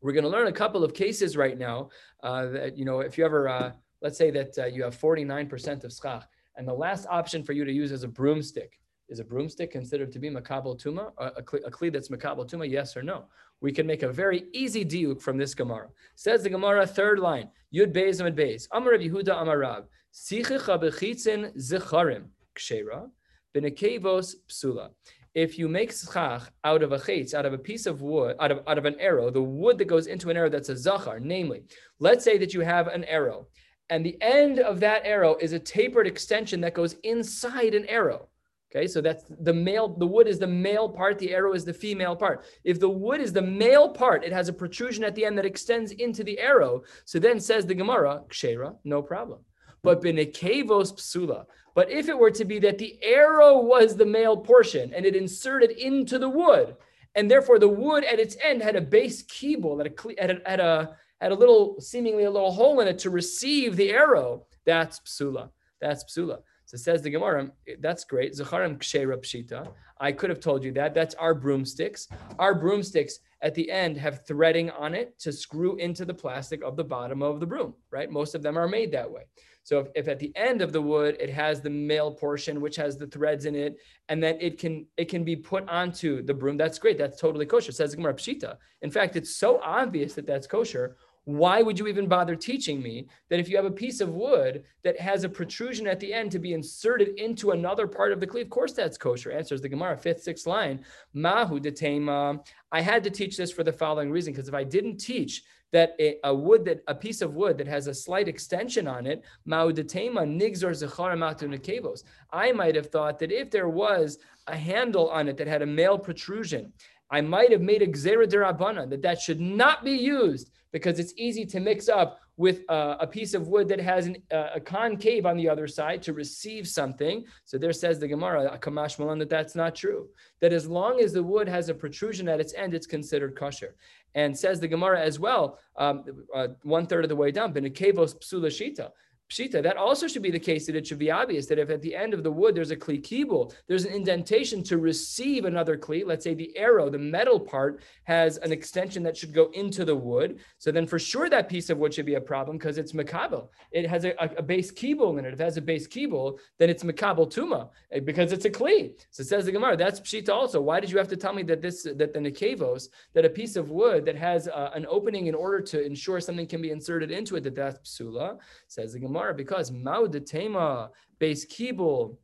We're 0.00 0.12
going 0.12 0.24
to 0.24 0.30
learn 0.30 0.48
a 0.48 0.52
couple 0.52 0.82
of 0.82 0.94
cases 0.94 1.36
right 1.36 1.56
now. 1.56 1.90
Uh, 2.24 2.46
that 2.46 2.76
you 2.76 2.84
know, 2.84 3.00
if 3.00 3.16
you 3.16 3.24
ever, 3.24 3.48
uh, 3.48 3.72
let's 4.00 4.18
say 4.18 4.32
that 4.32 4.58
uh, 4.58 4.66
you 4.66 4.82
have 4.82 4.98
49% 4.98 5.84
of 5.84 5.92
schach 5.92 6.24
and 6.62 6.68
the 6.68 6.72
last 6.72 7.08
option 7.10 7.42
for 7.42 7.54
you 7.54 7.64
to 7.64 7.72
use 7.72 7.90
is 7.90 8.04
a 8.04 8.08
broomstick. 8.08 8.78
Is 9.08 9.18
a 9.18 9.24
broomstick 9.24 9.72
considered 9.72 10.12
to 10.12 10.20
be 10.20 10.30
makabel 10.30 10.80
tuma, 10.80 11.10
uh, 11.18 11.30
a, 11.36 11.40
a, 11.40 11.66
a 11.66 11.70
kli 11.72 11.92
that's 11.92 12.08
makabel 12.08 12.48
tuma? 12.48 12.70
Yes 12.70 12.96
or 12.96 13.02
no? 13.02 13.24
We 13.60 13.72
can 13.72 13.84
make 13.84 14.04
a 14.04 14.12
very 14.12 14.44
easy 14.52 14.84
diuk 14.84 15.20
from 15.20 15.36
this 15.36 15.56
Gemara. 15.56 15.88
Says 16.14 16.44
the 16.44 16.50
Gemara, 16.50 16.86
third 16.86 17.18
line, 17.18 17.48
Yud 17.74 17.92
Beis 17.92 18.20
Amid 18.20 18.36
Beis. 18.36 18.68
Amar 18.70 18.92
Yehuda 18.92 19.30
Amarav, 19.42 19.86
Sichicha 20.14 20.80
bechitzin 20.80 21.52
zicharim 21.56 22.26
kshera, 22.56 23.10
benekevos 23.52 24.36
psula. 24.48 24.90
If 25.34 25.58
you 25.58 25.66
make 25.68 25.90
schach 25.90 26.48
out 26.62 26.84
of 26.84 26.92
a 26.92 26.98
chetz, 26.98 27.34
out 27.34 27.44
of 27.44 27.54
a 27.54 27.58
piece 27.58 27.86
of 27.86 28.02
wood, 28.02 28.36
out 28.38 28.52
of, 28.52 28.60
out 28.68 28.78
of 28.78 28.84
an 28.84 28.94
arrow, 29.00 29.30
the 29.30 29.42
wood 29.42 29.78
that 29.78 29.86
goes 29.86 30.06
into 30.06 30.30
an 30.30 30.36
arrow 30.36 30.48
that's 30.48 30.68
a 30.68 30.76
zachar, 30.76 31.18
namely, 31.18 31.64
let's 31.98 32.22
say 32.22 32.38
that 32.38 32.54
you 32.54 32.60
have 32.60 32.86
an 32.86 33.02
arrow 33.06 33.48
and 33.90 34.04
the 34.04 34.16
end 34.20 34.58
of 34.58 34.80
that 34.80 35.02
arrow 35.04 35.36
is 35.40 35.52
a 35.52 35.58
tapered 35.58 36.06
extension 36.06 36.60
that 36.62 36.74
goes 36.74 36.94
inside 37.02 37.74
an 37.74 37.86
arrow. 37.86 38.28
Okay, 38.74 38.86
so 38.86 39.02
that's 39.02 39.24
the 39.28 39.52
male, 39.52 39.88
the 39.88 40.06
wood 40.06 40.26
is 40.26 40.38
the 40.38 40.46
male 40.46 40.88
part, 40.88 41.18
the 41.18 41.34
arrow 41.34 41.52
is 41.52 41.64
the 41.64 41.74
female 41.74 42.16
part. 42.16 42.44
If 42.64 42.80
the 42.80 42.88
wood 42.88 43.20
is 43.20 43.32
the 43.32 43.42
male 43.42 43.90
part, 43.90 44.24
it 44.24 44.32
has 44.32 44.48
a 44.48 44.52
protrusion 44.52 45.04
at 45.04 45.14
the 45.14 45.26
end 45.26 45.36
that 45.36 45.44
extends 45.44 45.92
into 45.92 46.24
the 46.24 46.38
arrow. 46.38 46.82
So 47.04 47.18
then 47.18 47.38
says 47.38 47.66
the 47.66 47.74
Gemara, 47.74 48.22
Kshera, 48.30 48.76
no 48.84 49.02
problem. 49.02 49.40
But 49.82 50.00
benekevos 50.00 50.94
psula. 50.94 51.44
But 51.74 51.90
if 51.90 52.08
it 52.08 52.18
were 52.18 52.30
to 52.30 52.44
be 52.46 52.58
that 52.60 52.78
the 52.78 52.98
arrow 53.02 53.60
was 53.60 53.94
the 53.94 54.06
male 54.06 54.38
portion 54.38 54.94
and 54.94 55.04
it 55.04 55.16
inserted 55.16 55.72
into 55.72 56.18
the 56.18 56.28
wood, 56.28 56.76
and 57.14 57.30
therefore 57.30 57.58
the 57.58 57.68
wood 57.68 58.04
at 58.04 58.20
its 58.20 58.38
end 58.42 58.62
had 58.62 58.76
a 58.76 58.80
base 58.80 59.22
keyboard, 59.22 59.86
had 59.86 59.92
a, 59.92 60.20
had 60.20 60.30
a, 60.30 60.48
had 60.48 60.60
a, 60.60 60.96
had 61.22 61.32
a 61.32 61.36
little, 61.36 61.80
seemingly 61.80 62.24
a 62.24 62.30
little 62.30 62.50
hole 62.50 62.80
in 62.80 62.88
it 62.88 62.98
to 62.98 63.10
receive 63.10 63.76
the 63.76 63.90
arrow, 63.90 64.44
that's 64.66 64.98
psula. 65.00 65.50
That's 65.80 66.04
psula. 66.04 66.38
So 66.64 66.76
says 66.76 67.02
the 67.02 67.10
Gemara, 67.10 67.50
that's 67.80 68.04
great. 68.04 68.34
Zacharim 68.34 68.78
kshera 68.78 69.18
pshita. 69.18 69.68
I 70.00 70.10
could 70.10 70.30
have 70.30 70.40
told 70.40 70.64
you 70.64 70.72
that. 70.72 70.94
That's 70.94 71.14
our 71.16 71.34
broomsticks. 71.34 72.08
Our 72.38 72.54
broomsticks 72.54 73.20
at 73.40 73.54
the 73.54 73.70
end 73.70 73.96
have 73.98 74.26
threading 74.26 74.70
on 74.70 74.94
it 74.94 75.18
to 75.20 75.32
screw 75.32 75.76
into 75.76 76.04
the 76.04 76.14
plastic 76.14 76.62
of 76.64 76.76
the 76.76 76.84
bottom 76.84 77.22
of 77.22 77.40
the 77.40 77.46
broom, 77.46 77.74
right? 77.90 78.10
Most 78.10 78.34
of 78.34 78.42
them 78.42 78.56
are 78.56 78.68
made 78.68 78.90
that 78.92 79.10
way. 79.10 79.22
So 79.64 79.78
if, 79.78 79.88
if 79.94 80.08
at 80.08 80.18
the 80.18 80.32
end 80.34 80.60
of 80.60 80.72
the 80.72 80.82
wood 80.82 81.16
it 81.20 81.30
has 81.30 81.60
the 81.60 81.70
male 81.70 82.12
portion 82.12 82.60
which 82.60 82.76
has 82.76 82.96
the 82.96 83.06
threads 83.06 83.44
in 83.44 83.54
it, 83.54 83.76
and 84.08 84.22
then 84.22 84.36
it 84.40 84.58
can 84.58 84.86
it 84.96 85.08
can 85.08 85.24
be 85.24 85.36
put 85.36 85.68
onto 85.68 86.22
the 86.22 86.34
broom, 86.34 86.56
that's 86.56 86.78
great. 86.78 86.98
That's 86.98 87.20
totally 87.20 87.46
kosher. 87.46 87.70
Says 87.72 87.90
the 87.90 87.96
Gemara 87.96 88.14
pshita. 88.14 88.56
In 88.80 88.90
fact, 88.90 89.14
it's 89.14 89.36
so 89.36 89.60
obvious 89.62 90.14
that 90.14 90.26
that's 90.26 90.46
kosher 90.46 90.96
why 91.24 91.62
would 91.62 91.78
you 91.78 91.86
even 91.86 92.08
bother 92.08 92.34
teaching 92.34 92.82
me 92.82 93.06
that 93.30 93.38
if 93.38 93.48
you 93.48 93.56
have 93.56 93.64
a 93.64 93.70
piece 93.70 94.00
of 94.00 94.14
wood 94.14 94.64
that 94.82 94.98
has 94.98 95.22
a 95.22 95.28
protrusion 95.28 95.86
at 95.86 96.00
the 96.00 96.12
end 96.12 96.32
to 96.32 96.40
be 96.40 96.52
inserted 96.52 97.16
into 97.16 97.52
another 97.52 97.86
part 97.86 98.12
of 98.12 98.18
the 98.18 98.26
cleave? 98.26 98.46
Of 98.46 98.50
course, 98.50 98.72
that's 98.72 98.98
kosher. 98.98 99.30
Answers 99.30 99.60
the 99.62 99.68
Gemara, 99.68 99.96
fifth, 99.96 100.22
sixth 100.22 100.46
line. 100.46 100.84
Mahu 101.14 101.60
detema. 101.60 102.44
I 102.72 102.80
had 102.80 103.04
to 103.04 103.10
teach 103.10 103.36
this 103.36 103.52
for 103.52 103.62
the 103.62 103.72
following 103.72 104.10
reason, 104.10 104.32
because 104.32 104.48
if 104.48 104.54
I 104.54 104.64
didn't 104.64 104.96
teach 104.96 105.44
that 105.70 105.94
a, 106.00 106.16
a, 106.24 106.34
wood 106.34 106.64
that 106.64 106.82
a 106.86 106.94
piece 106.94 107.22
of 107.22 107.34
wood 107.34 107.56
that 107.58 107.66
has 107.66 107.86
a 107.86 107.94
slight 107.94 108.28
extension 108.28 108.86
on 108.88 109.06
it, 109.06 109.22
maudatema 109.48 110.26
nigzor 110.26 110.72
zechar 110.72 112.02
I 112.30 112.52
might 112.52 112.74
have 112.74 112.90
thought 112.90 113.18
that 113.20 113.32
if 113.32 113.50
there 113.50 113.68
was 113.68 114.18
a 114.48 114.56
handle 114.56 115.08
on 115.08 115.28
it 115.28 115.36
that 115.38 115.46
had 115.46 115.62
a 115.62 115.66
male 115.66 115.98
protrusion, 115.98 116.72
I 117.10 117.20
might 117.20 117.52
have 117.52 117.60
made 117.60 117.82
a 117.82 117.86
gzera 117.86 118.90
that 118.90 119.02
that 119.02 119.20
should 119.20 119.40
not 119.40 119.84
be 119.84 119.92
used 119.92 120.50
because 120.72 120.98
it's 120.98 121.12
easy 121.16 121.44
to 121.46 121.60
mix 121.60 121.88
up 121.88 122.20
with 122.36 122.62
uh, 122.68 122.96
a 122.98 123.06
piece 123.06 123.34
of 123.34 123.48
wood 123.48 123.68
that 123.68 123.80
has 123.80 124.06
an, 124.06 124.16
uh, 124.32 124.48
a 124.54 124.60
concave 124.60 125.26
on 125.26 125.36
the 125.36 125.48
other 125.48 125.66
side 125.66 126.02
to 126.02 126.12
receive 126.12 126.66
something. 126.66 127.24
So 127.44 127.58
there 127.58 127.72
says 127.72 127.98
the 127.98 128.08
Gemara, 128.08 128.58
Kamash 128.60 128.98
Malan, 128.98 129.18
that 129.18 129.28
that's 129.28 129.54
not 129.54 129.74
true. 129.74 130.08
That 130.40 130.52
as 130.52 130.66
long 130.66 131.00
as 131.00 131.12
the 131.12 131.22
wood 131.22 131.48
has 131.48 131.68
a 131.68 131.74
protrusion 131.74 132.28
at 132.28 132.40
its 132.40 132.54
end, 132.54 132.74
it's 132.74 132.86
considered 132.86 133.36
kosher. 133.36 133.76
And 134.14 134.36
says 134.36 134.60
the 134.60 134.68
Gemara 134.68 135.00
as 135.00 135.20
well, 135.20 135.58
um, 135.76 136.04
uh, 136.34 136.48
one 136.62 136.86
third 136.86 137.04
of 137.04 137.10
the 137.10 137.16
way 137.16 137.30
down, 137.30 137.52
Benekevos 137.52 138.16
psula 138.16 138.48
shita 138.48 138.90
pshita, 139.32 139.62
that 139.62 139.76
also 139.76 140.06
should 140.06 140.22
be 140.22 140.30
the 140.30 140.38
case 140.38 140.66
that 140.66 140.76
it 140.76 140.86
should 140.86 140.98
be 140.98 141.10
obvious 141.10 141.46
that 141.46 141.58
if 141.58 141.70
at 141.70 141.80
the 141.80 141.94
end 141.94 142.12
of 142.12 142.22
the 142.22 142.30
wood 142.30 142.54
there's 142.54 142.70
a 142.70 142.76
kli 142.76 143.02
kibul, 143.02 143.54
there's 143.66 143.84
an 143.84 143.92
indentation 143.92 144.62
to 144.64 144.76
receive 144.76 145.46
another 145.46 145.76
kli. 145.78 146.04
Let's 146.06 146.24
say 146.24 146.34
the 146.34 146.56
arrow, 146.56 146.90
the 146.90 146.98
metal 146.98 147.40
part, 147.40 147.82
has 148.04 148.36
an 148.38 148.52
extension 148.52 149.02
that 149.04 149.16
should 149.16 149.32
go 149.32 149.50
into 149.54 149.84
the 149.84 149.96
wood. 149.96 150.40
So 150.58 150.70
then 150.70 150.86
for 150.86 150.98
sure 150.98 151.30
that 151.30 151.48
piece 151.48 151.70
of 151.70 151.78
wood 151.78 151.94
should 151.94 152.06
be 152.06 152.16
a 152.16 152.20
problem 152.20 152.58
because 152.58 152.76
it's 152.76 152.92
makabel. 152.92 153.48
It 153.70 153.88
has 153.88 154.04
a, 154.04 154.12
a, 154.20 154.42
base 154.42 154.70
kibul 154.70 155.18
in 155.18 155.24
it. 155.24 155.32
If 155.32 155.40
it 155.40 155.44
has 155.44 155.56
a 155.56 155.62
base 155.62 155.88
kibul, 155.88 156.38
then 156.58 156.68
it's 156.68 156.82
makabel 156.82 157.32
tuma 157.32 157.70
eh, 157.90 158.00
because 158.00 158.32
it's 158.32 158.44
a 158.44 158.50
kli. 158.50 158.92
So 159.10 159.22
says 159.22 159.46
the 159.46 159.52
Gemara, 159.52 159.76
that's 159.76 160.00
pshita 160.00 160.28
also. 160.28 160.60
Why 160.60 160.80
did 160.80 160.90
you 160.90 160.98
have 160.98 161.08
to 161.08 161.16
tell 161.16 161.32
me 161.32 161.42
that 161.44 161.62
this 161.62 161.84
that 161.84 162.12
the 162.12 162.18
nekevos, 162.18 162.88
that 163.14 163.24
a 163.24 163.30
piece 163.30 163.56
of 163.56 163.70
wood 163.70 164.04
that 164.04 164.16
has 164.16 164.48
uh, 164.48 164.70
an 164.74 164.84
opening 164.88 165.26
in 165.26 165.34
order 165.34 165.60
to 165.60 165.84
ensure 165.84 166.20
something 166.20 166.46
can 166.46 166.60
be 166.60 166.70
inserted 166.70 167.10
into 167.10 167.36
it, 167.36 167.44
that 167.44 167.54
that's 167.54 167.78
psula? 167.88 168.38
Says 168.68 168.92
the 168.92 168.98
Gemara. 168.98 169.21
Gemara 169.22 169.34
because 169.34 169.70
Maudetema 169.70 170.90
base 171.18 171.46
kibul 171.46 172.16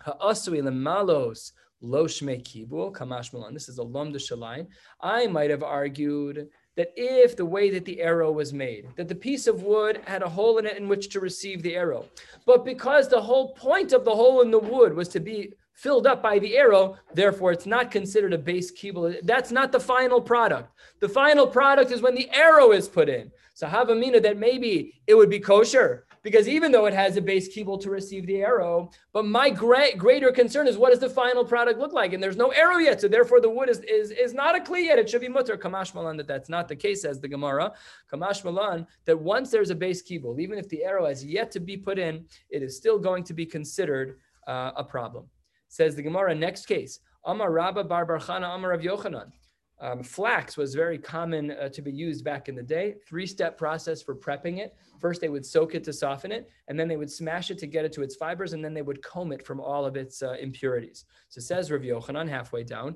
ha'asui 0.00 0.62
lemalos 0.62 1.52
lo 1.80 2.06
shme 2.06 2.42
kibul 2.42 2.92
kamash 2.92 3.32
malan. 3.32 3.54
This 3.54 3.68
is 3.68 3.78
a 3.78 3.82
lum 3.82 4.12
de 4.12 4.66
I 5.00 5.26
might 5.26 5.50
have 5.50 5.62
argued 5.62 6.48
that 6.76 6.88
if 6.96 7.36
the 7.36 7.44
way 7.44 7.68
that 7.68 7.84
the 7.84 8.00
arrow 8.00 8.32
was 8.32 8.54
made, 8.54 8.86
that 8.96 9.08
the 9.08 9.14
piece 9.14 9.46
of 9.46 9.62
wood 9.62 10.00
had 10.06 10.22
a 10.22 10.28
hole 10.28 10.56
in 10.56 10.64
it 10.64 10.78
in 10.78 10.88
which 10.88 11.10
to 11.10 11.20
receive 11.20 11.62
the 11.62 11.76
arrow, 11.76 12.06
but 12.46 12.64
because 12.64 13.08
the 13.08 13.20
whole 13.20 13.52
point 13.52 13.92
of 13.92 14.06
the 14.06 14.14
hole 14.14 14.40
in 14.40 14.50
the 14.50 14.58
wood 14.58 14.94
was 14.94 15.08
to 15.08 15.20
be 15.20 15.52
filled 15.74 16.06
up 16.06 16.22
by 16.22 16.38
the 16.38 16.56
arrow, 16.56 16.96
therefore 17.14 17.52
it's 17.52 17.66
not 17.66 17.90
considered 17.90 18.32
a 18.32 18.38
base 18.38 18.70
kibble. 18.70 19.14
That's 19.22 19.50
not 19.50 19.72
the 19.72 19.80
final 19.80 20.20
product. 20.20 20.72
The 21.00 21.08
final 21.08 21.46
product 21.46 21.90
is 21.90 22.02
when 22.02 22.14
the 22.14 22.30
arrow 22.30 22.72
is 22.72 22.88
put 22.88 23.08
in. 23.08 23.30
So 23.54 23.66
have 23.66 23.90
a 23.90 23.94
mina 23.94 24.20
that 24.20 24.38
maybe 24.38 25.02
it 25.06 25.14
would 25.14 25.30
be 25.30 25.40
kosher 25.40 26.06
because 26.22 26.46
even 26.48 26.70
though 26.70 26.86
it 26.86 26.94
has 26.94 27.16
a 27.16 27.20
base 27.20 27.48
kibble 27.48 27.78
to 27.78 27.90
receive 27.90 28.26
the 28.26 28.42
arrow, 28.42 28.90
but 29.12 29.26
my 29.26 29.50
great 29.50 29.98
greater 29.98 30.30
concern 30.30 30.66
is 30.66 30.78
what 30.78 30.90
does 30.90 31.00
the 31.00 31.10
final 31.10 31.44
product 31.44 31.78
look 31.78 31.92
like? 31.92 32.12
And 32.12 32.22
there's 32.22 32.36
no 32.36 32.50
arrow 32.50 32.78
yet, 32.78 33.00
so 33.00 33.08
therefore 33.08 33.40
the 33.40 33.50
wood 33.50 33.68
is 33.68 33.80
is, 33.80 34.10
is 34.10 34.32
not 34.32 34.56
a 34.56 34.60
kli 34.60 34.84
yet. 34.84 34.98
It 34.98 35.10
should 35.10 35.20
be 35.20 35.28
mutter. 35.28 35.56
Kamash 35.56 35.94
malan 35.94 36.16
that 36.18 36.28
that's 36.28 36.48
not 36.48 36.68
the 36.68 36.76
case, 36.76 37.04
as 37.04 37.20
the 37.20 37.28
Gemara. 37.28 37.72
Kamash 38.10 38.44
malan 38.44 38.86
that 39.04 39.18
once 39.18 39.50
there's 39.50 39.70
a 39.70 39.74
base 39.74 40.00
kibble, 40.00 40.38
even 40.40 40.58
if 40.58 40.68
the 40.68 40.84
arrow 40.84 41.06
has 41.06 41.24
yet 41.24 41.50
to 41.50 41.60
be 41.60 41.76
put 41.76 41.98
in, 41.98 42.24
it 42.50 42.62
is 42.62 42.76
still 42.76 42.98
going 42.98 43.24
to 43.24 43.34
be 43.34 43.44
considered 43.44 44.18
uh, 44.46 44.72
a 44.76 44.84
problem. 44.84 45.26
Says 45.72 45.96
the 45.96 46.02
Gemara. 46.02 46.34
Next 46.34 46.66
case. 46.66 47.00
Amar 47.24 47.50
Rabba 47.50 47.84
Bar 47.84 48.04
Barchana 48.04 48.54
Amar 48.54 48.72
Rav 48.72 48.80
Yochanan. 48.80 49.32
Um, 49.80 50.02
flax 50.02 50.58
was 50.58 50.74
very 50.74 50.98
common 50.98 51.52
uh, 51.52 51.70
to 51.70 51.80
be 51.80 51.90
used 51.90 52.26
back 52.26 52.50
in 52.50 52.54
the 52.54 52.62
day. 52.62 52.96
Three 53.08 53.26
step 53.26 53.56
process 53.56 54.02
for 54.02 54.14
prepping 54.14 54.58
it. 54.58 54.76
First, 55.00 55.22
they 55.22 55.30
would 55.30 55.46
soak 55.46 55.74
it 55.74 55.82
to 55.84 55.92
soften 55.94 56.30
it, 56.30 56.50
and 56.68 56.78
then 56.78 56.88
they 56.88 56.98
would 56.98 57.10
smash 57.10 57.50
it 57.50 57.56
to 57.56 57.66
get 57.66 57.86
it 57.86 57.92
to 57.94 58.02
its 58.02 58.16
fibers, 58.16 58.52
and 58.52 58.62
then 58.62 58.74
they 58.74 58.82
would 58.82 59.02
comb 59.02 59.32
it 59.32 59.46
from 59.46 59.60
all 59.60 59.86
of 59.86 59.96
its 59.96 60.22
uh, 60.22 60.34
impurities. 60.38 61.06
So 61.30 61.40
says 61.40 61.70
Rav 61.70 61.80
Yochanan 61.80 62.28
halfway 62.28 62.64
down. 62.64 62.94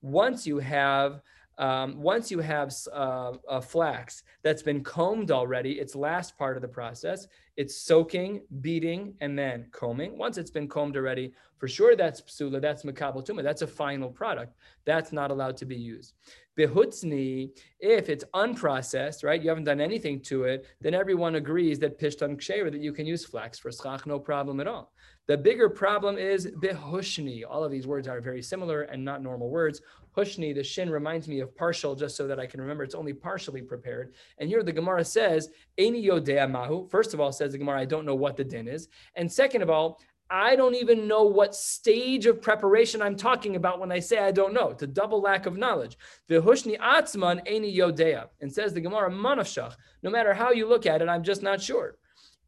Once 0.00 0.46
you 0.46 0.58
have 0.58 1.20
um, 1.58 2.02
once 2.02 2.30
you 2.30 2.40
have 2.40 2.74
uh, 2.92 3.32
a 3.48 3.62
flax 3.62 4.22
that's 4.42 4.62
been 4.62 4.84
combed 4.84 5.30
already, 5.30 5.72
its 5.72 5.94
last 5.94 6.36
part 6.36 6.56
of 6.56 6.62
the 6.62 6.68
process, 6.68 7.26
it's 7.56 7.76
soaking, 7.76 8.42
beating, 8.60 9.14
and 9.20 9.38
then 9.38 9.66
combing. 9.72 10.18
Once 10.18 10.36
it's 10.36 10.50
been 10.50 10.68
combed 10.68 10.96
already, 10.96 11.32
for 11.56 11.68
sure 11.68 11.96
that's 11.96 12.20
psula, 12.20 12.60
that's 12.60 12.82
makabel 12.82 13.26
tuma, 13.26 13.42
that's 13.42 13.62
a 13.62 13.66
final 13.66 14.10
product. 14.10 14.54
That's 14.84 15.12
not 15.12 15.30
allowed 15.30 15.56
to 15.58 15.64
be 15.64 15.76
used. 15.76 16.12
Behutzni, 16.58 17.50
if 17.80 18.08
it's 18.10 18.24
unprocessed, 18.34 19.24
right, 19.24 19.42
you 19.42 19.48
haven't 19.48 19.64
done 19.64 19.80
anything 19.80 20.20
to 20.20 20.44
it, 20.44 20.66
then 20.80 20.94
everyone 20.94 21.36
agrees 21.36 21.78
that 21.78 21.98
pishtan 21.98 22.36
ksheira, 22.36 22.70
that 22.70 22.80
you 22.80 22.92
can 22.92 23.06
use 23.06 23.24
flax 23.24 23.58
for 23.58 23.70
schach, 23.72 24.06
no 24.06 24.18
problem 24.18 24.60
at 24.60 24.66
all. 24.66 24.92
The 25.26 25.36
bigger 25.36 25.68
problem 25.68 26.18
is 26.18 26.46
behushni. 26.46 27.42
All 27.48 27.64
of 27.64 27.72
these 27.72 27.86
words 27.86 28.06
are 28.06 28.20
very 28.20 28.42
similar 28.42 28.82
and 28.82 29.04
not 29.04 29.22
normal 29.22 29.50
words. 29.50 29.80
Hushni, 30.16 30.54
the 30.54 30.62
shin 30.62 30.88
reminds 30.90 31.28
me 31.28 31.40
of 31.40 31.54
partial, 31.54 31.94
just 31.94 32.16
so 32.16 32.26
that 32.26 32.40
I 32.40 32.46
can 32.46 32.60
remember 32.60 32.84
it's 32.84 32.94
only 32.94 33.12
partially 33.12 33.62
prepared. 33.62 34.14
And 34.38 34.48
here 34.48 34.62
the 34.62 34.72
Gemara 34.72 35.04
says, 35.04 35.50
Eini 35.78 36.04
yodea 36.04 36.50
mahu. 36.50 36.88
First 36.88 37.14
of 37.14 37.20
all, 37.20 37.32
says 37.32 37.52
the 37.52 37.58
Gemara, 37.58 37.80
I 37.80 37.84
don't 37.84 38.06
know 38.06 38.14
what 38.14 38.36
the 38.36 38.44
din 38.44 38.68
is. 38.68 38.88
And 39.14 39.30
second 39.30 39.62
of 39.62 39.70
all, 39.70 40.00
I 40.28 40.56
don't 40.56 40.74
even 40.74 41.06
know 41.06 41.22
what 41.22 41.54
stage 41.54 42.26
of 42.26 42.42
preparation 42.42 43.00
I'm 43.00 43.14
talking 43.14 43.54
about 43.54 43.78
when 43.78 43.92
I 43.92 44.00
say 44.00 44.18
I 44.18 44.32
don't 44.32 44.54
know. 44.54 44.70
It's 44.70 44.82
a 44.82 44.86
double 44.88 45.20
lack 45.20 45.46
of 45.46 45.56
knowledge. 45.56 45.96
Vihushni 46.28 46.78
atzman 46.80 47.46
eini 47.46 47.76
yodea. 47.76 48.28
And 48.40 48.52
says 48.52 48.72
the 48.72 48.80
Gemara, 48.80 49.10
manafshach. 49.10 49.74
No 50.02 50.10
matter 50.10 50.34
how 50.34 50.50
you 50.50 50.66
look 50.66 50.86
at 50.86 51.00
it, 51.00 51.08
I'm 51.08 51.22
just 51.22 51.42
not 51.42 51.60
sure. 51.60 51.96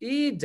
If 0.01 0.45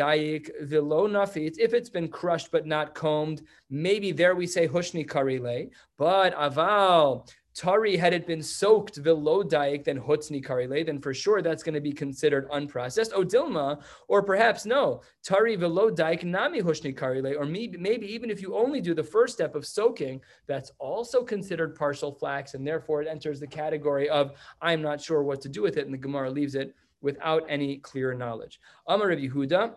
it's 1.74 1.90
been 1.90 2.08
crushed 2.08 2.52
but 2.52 2.66
not 2.66 2.96
combed, 2.96 3.44
maybe 3.70 4.12
there 4.12 4.36
we 4.36 4.48
say 4.48 4.68
hushni 4.68 5.06
karile. 5.08 5.70
But 5.98 6.36
aval 6.36 7.28
tari 7.56 7.96
had 7.96 8.14
it 8.14 8.26
been 8.26 8.42
soaked 8.42 8.96
velo 8.98 9.44
daik 9.44 9.84
then 9.84 10.00
hutsni 10.00 10.44
karile, 10.44 10.84
then 10.84 11.00
for 11.00 11.14
sure 11.14 11.44
that's 11.44 11.62
going 11.62 11.76
to 11.76 11.82
be 11.82 11.92
considered 11.92 12.50
unprocessed. 12.50 13.14
Odilma, 13.14 13.80
or 14.08 14.24
perhaps 14.24 14.66
no 14.66 15.02
tari 15.24 15.56
velo 15.56 15.92
daik 15.92 16.24
nami 16.24 16.64
hushni 16.64 16.98
karile, 16.98 17.38
or 17.40 17.46
maybe 17.46 17.78
maybe 17.78 18.08
even 18.12 18.32
if 18.32 18.42
you 18.42 18.56
only 18.56 18.82
do 18.82 18.96
the 18.96 19.04
first 19.04 19.36
step 19.36 19.54
of 19.54 19.68
soaking, 19.68 20.20
that's 20.48 20.72
also 20.80 21.24
considered 21.24 21.76
partial 21.76 22.12
flax, 22.12 22.56
and 22.56 22.66
therefore 22.66 23.04
it 23.04 23.08
enters 23.08 23.40
the 23.40 23.46
category 23.46 24.10
of 24.10 24.34
I'm 24.60 24.82
not 24.82 25.00
sure 25.00 25.22
what 25.22 25.40
to 25.42 25.50
do 25.50 25.62
with 25.62 25.78
it, 25.78 25.86
and 25.86 25.94
the 25.94 26.00
Gemara 26.00 26.32
leaves 26.32 26.56
it 26.56 26.74
without 27.04 27.44
any 27.48 27.78
clear 27.78 28.16
knowledge. 28.16 28.60
Amar 28.88 29.10
Rav 29.10 29.20
Yehuda, 29.20 29.76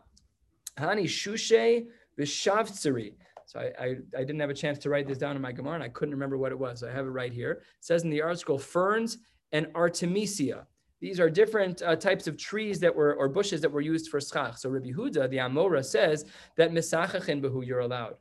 Hani 0.78 1.04
Shushe 1.04 1.86
Vishavtsari. 2.18 3.12
So 3.44 3.60
I, 3.60 3.84
I, 3.84 3.86
I, 4.16 4.20
didn't 4.20 4.40
have 4.40 4.50
a 4.50 4.54
chance 4.54 4.78
to 4.78 4.90
write 4.90 5.06
this 5.06 5.18
down 5.18 5.36
in 5.36 5.42
my 5.42 5.52
Gemara, 5.52 5.74
and 5.74 5.82
I 5.82 5.88
couldn't 5.88 6.14
remember 6.14 6.38
what 6.38 6.50
it 6.50 6.58
was. 6.58 6.82
I 6.82 6.90
have 6.90 7.06
it 7.06 7.10
right 7.10 7.32
here. 7.32 7.52
It 7.52 7.62
says 7.80 8.02
in 8.02 8.10
the 8.10 8.22
article, 8.22 8.58
ferns 8.58 9.18
and 9.52 9.68
artemisia. 9.74 10.66
These 11.00 11.20
are 11.20 11.28
different 11.28 11.82
uh, 11.82 11.94
types 11.94 12.26
of 12.26 12.38
trees 12.38 12.80
that 12.80 12.94
were 12.94 13.14
or 13.14 13.28
bushes 13.28 13.60
that 13.60 13.70
were 13.70 13.82
used 13.82 14.08
for 14.08 14.20
schach. 14.20 14.56
So 14.58 14.70
Rabbi 14.70 14.92
Huda, 14.92 15.28
the 15.28 15.36
Amora, 15.36 15.84
says 15.84 16.24
that 16.56 16.72
misachachin 16.72 17.40
behu 17.42 17.64
you're 17.64 17.80
allowed. 17.80 18.14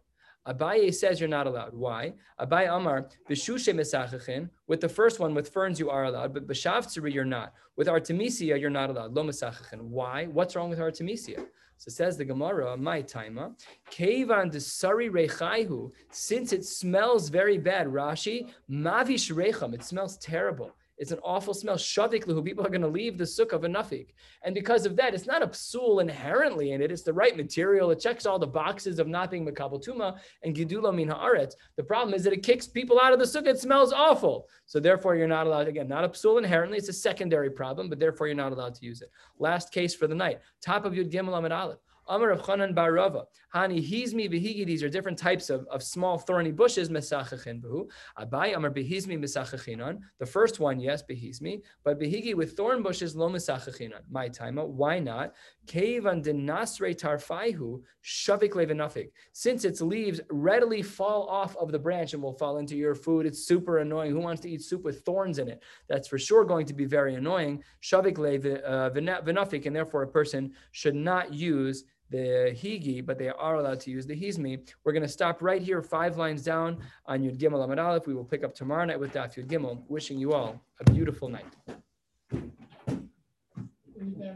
Abaye 0.47 0.93
says 0.93 1.19
you're 1.19 1.29
not 1.29 1.47
allowed. 1.47 1.73
Why? 1.73 2.13
Abaye 2.39 2.75
Amar 2.75 3.09
b'shushe 3.29 3.73
misachachin. 3.73 4.49
With 4.67 4.81
the 4.81 4.89
first 4.89 5.19
one, 5.19 5.33
with 5.33 5.49
ferns, 5.49 5.79
you 5.79 5.89
are 5.89 6.05
allowed, 6.05 6.33
but 6.33 6.47
b'shavtzeri 6.47 7.13
you're 7.13 7.25
not. 7.25 7.53
With 7.75 7.87
artemisia, 7.87 8.57
you're 8.57 8.69
not 8.69 8.89
allowed. 8.89 9.13
Lo 9.13 9.23
misachachin. 9.23 9.81
Why? 9.81 10.25
What's 10.25 10.55
wrong 10.55 10.69
with 10.69 10.79
artemisia? 10.79 11.45
So 11.77 11.91
says 11.91 12.17
the 12.17 12.25
Gemara, 12.25 12.77
my 12.77 13.01
taima, 13.03 13.53
kevan 13.91 14.49
desari 14.49 15.09
rechaihu, 15.09 15.91
since 16.09 16.53
it 16.53 16.63
smells 16.63 17.27
very 17.27 17.57
bad, 17.57 17.87
Rashi, 17.87 18.49
mavish 18.69 19.29
recham, 19.33 19.73
it 19.73 19.83
smells 19.83 20.17
terrible. 20.17 20.71
It's 20.97 21.11
an 21.11 21.19
awful 21.23 21.53
smell. 21.53 21.75
Shavik 21.75 22.23
who 22.25 22.41
people 22.41 22.65
are 22.65 22.69
going 22.69 22.81
to 22.81 22.87
leave 22.87 23.17
the 23.17 23.25
sukkah 23.25 23.53
of 23.53 23.63
a 23.63 23.67
nafik. 23.67 24.07
And 24.43 24.55
because 24.55 24.85
of 24.85 24.95
that, 24.95 25.13
it's 25.13 25.27
not 25.27 25.43
a 25.43 25.47
psul 25.47 26.01
inherently 26.01 26.71
in 26.71 26.81
it. 26.81 26.91
It's 26.91 27.03
the 27.03 27.13
right 27.13 27.35
material. 27.35 27.91
It 27.91 27.99
checks 27.99 28.25
all 28.25 28.39
the 28.39 28.47
boxes 28.47 28.99
of 28.99 29.07
not 29.07 29.29
being 29.29 29.45
makabal 29.45 29.85
tuma 29.85 30.17
and 30.43 30.55
gidula 30.55 30.95
min 30.95 31.09
haaretz. 31.09 31.55
The 31.75 31.83
problem 31.83 32.13
is 32.13 32.23
that 32.23 32.33
it 32.33 32.43
kicks 32.43 32.67
people 32.67 32.99
out 32.99 33.13
of 33.13 33.19
the 33.19 33.25
sukkah. 33.25 33.47
It 33.47 33.59
smells 33.59 33.91
awful. 33.91 34.47
So 34.65 34.79
therefore, 34.79 35.15
you're 35.15 35.27
not 35.27 35.47
allowed, 35.47 35.67
again, 35.67 35.87
not 35.87 36.05
a 36.05 36.09
psul 36.09 36.37
inherently. 36.37 36.77
It's 36.77 36.89
a 36.89 36.93
secondary 36.93 37.49
problem, 37.49 37.89
but 37.89 37.99
therefore 37.99 38.27
you're 38.27 38.35
not 38.35 38.53
allowed 38.53 38.75
to 38.75 38.85
use 38.85 39.01
it. 39.01 39.11
Last 39.37 39.71
case 39.71 39.93
for 39.93 40.07
the 40.07 40.15
night. 40.15 40.39
Top 40.61 40.85
of 40.85 40.93
Yud 40.93 41.11
Gimel 41.11 41.37
Amid 41.37 41.51
Aleph. 41.51 41.79
Amar 42.07 42.31
of 42.31 42.41
Chanan 42.41 42.73
Barava. 42.75 43.25
Hani 43.53 43.79
hizmi 43.81 44.29
v'higi. 44.31 44.65
These 44.65 44.83
are 44.83 44.89
different 44.89 45.17
types 45.17 45.49
of, 45.49 45.65
of 45.67 45.81
small 45.81 46.17
thorny 46.17 46.51
bushes. 46.51 46.89
Mesachachin 46.89 47.61
behu. 47.61 47.87
Abai 48.19 48.55
Amar 48.55 48.71
behizmi 48.71 49.17
mesachachinon. 49.17 49.99
The 50.19 50.25
first 50.25 50.59
one, 50.59 50.79
yes, 50.79 51.03
behizmi, 51.03 51.61
but 51.83 51.99
behigi 51.99 52.35
with 52.35 52.55
thorn 52.55 52.83
bushes 52.83 53.15
lo 53.15 53.29
mesachachinon. 53.29 54.01
My 54.11 54.27
timer. 54.27 54.65
Why 54.65 54.99
not? 54.99 55.33
Kevan 55.67 56.21
denasre 56.21 56.95
tarfaihu 56.95 57.81
shavik 58.03 58.51
levenafik. 58.51 59.09
Since 59.31 59.65
its 59.65 59.81
leaves 59.81 60.21
readily 60.29 60.81
fall 60.81 61.27
off 61.27 61.55
of 61.57 61.71
the 61.71 61.79
branch 61.79 62.13
and 62.13 62.21
will 62.21 62.33
fall 62.33 62.57
into 62.57 62.75
your 62.75 62.93
food, 62.93 63.25
it's 63.25 63.45
super 63.45 63.79
annoying. 63.79 64.11
Who 64.11 64.19
wants 64.19 64.41
to 64.41 64.49
eat 64.49 64.61
soup 64.61 64.83
with 64.83 65.01
thorns 65.01 65.39
in 65.39 65.47
it? 65.47 65.63
That's 65.87 66.07
for 66.07 66.19
sure 66.19 66.45
going 66.45 66.65
to 66.67 66.73
be 66.73 66.85
very 66.85 67.15
annoying. 67.15 67.63
Shavik 67.81 68.17
levenafik, 68.17 69.63
uh, 69.63 69.67
and 69.67 69.75
therefore 69.75 70.03
a 70.03 70.07
person 70.07 70.53
should 70.71 70.95
not 70.95 71.33
use 71.33 71.83
the 72.09 72.51
Higi, 72.53 73.05
but 73.05 73.17
they 73.17 73.29
are 73.29 73.55
allowed 73.55 73.79
to 73.81 73.91
use 73.91 74.05
the 74.05 74.15
Hizmi. 74.15 74.67
We're 74.83 74.93
going 74.93 75.03
to 75.03 75.09
stop 75.09 75.41
right 75.41 75.61
here, 75.61 75.81
five 75.81 76.17
lines 76.17 76.43
down 76.43 76.77
on 77.05 77.21
Yud 77.21 77.37
Gimel 77.37 77.65
Amad 77.67 77.83
Aleph. 77.83 78.07
We 78.07 78.13
will 78.13 78.23
pick 78.23 78.43
up 78.43 78.53
tomorrow 78.53 78.85
night 78.85 78.99
with 78.99 79.13
Daf 79.13 79.35
Yud 79.35 79.47
Gimel. 79.47 79.83
Wishing 79.87 80.19
you 80.19 80.33
all 80.33 80.61
a 80.79 80.91
beautiful 80.91 81.29
night. 81.29 81.45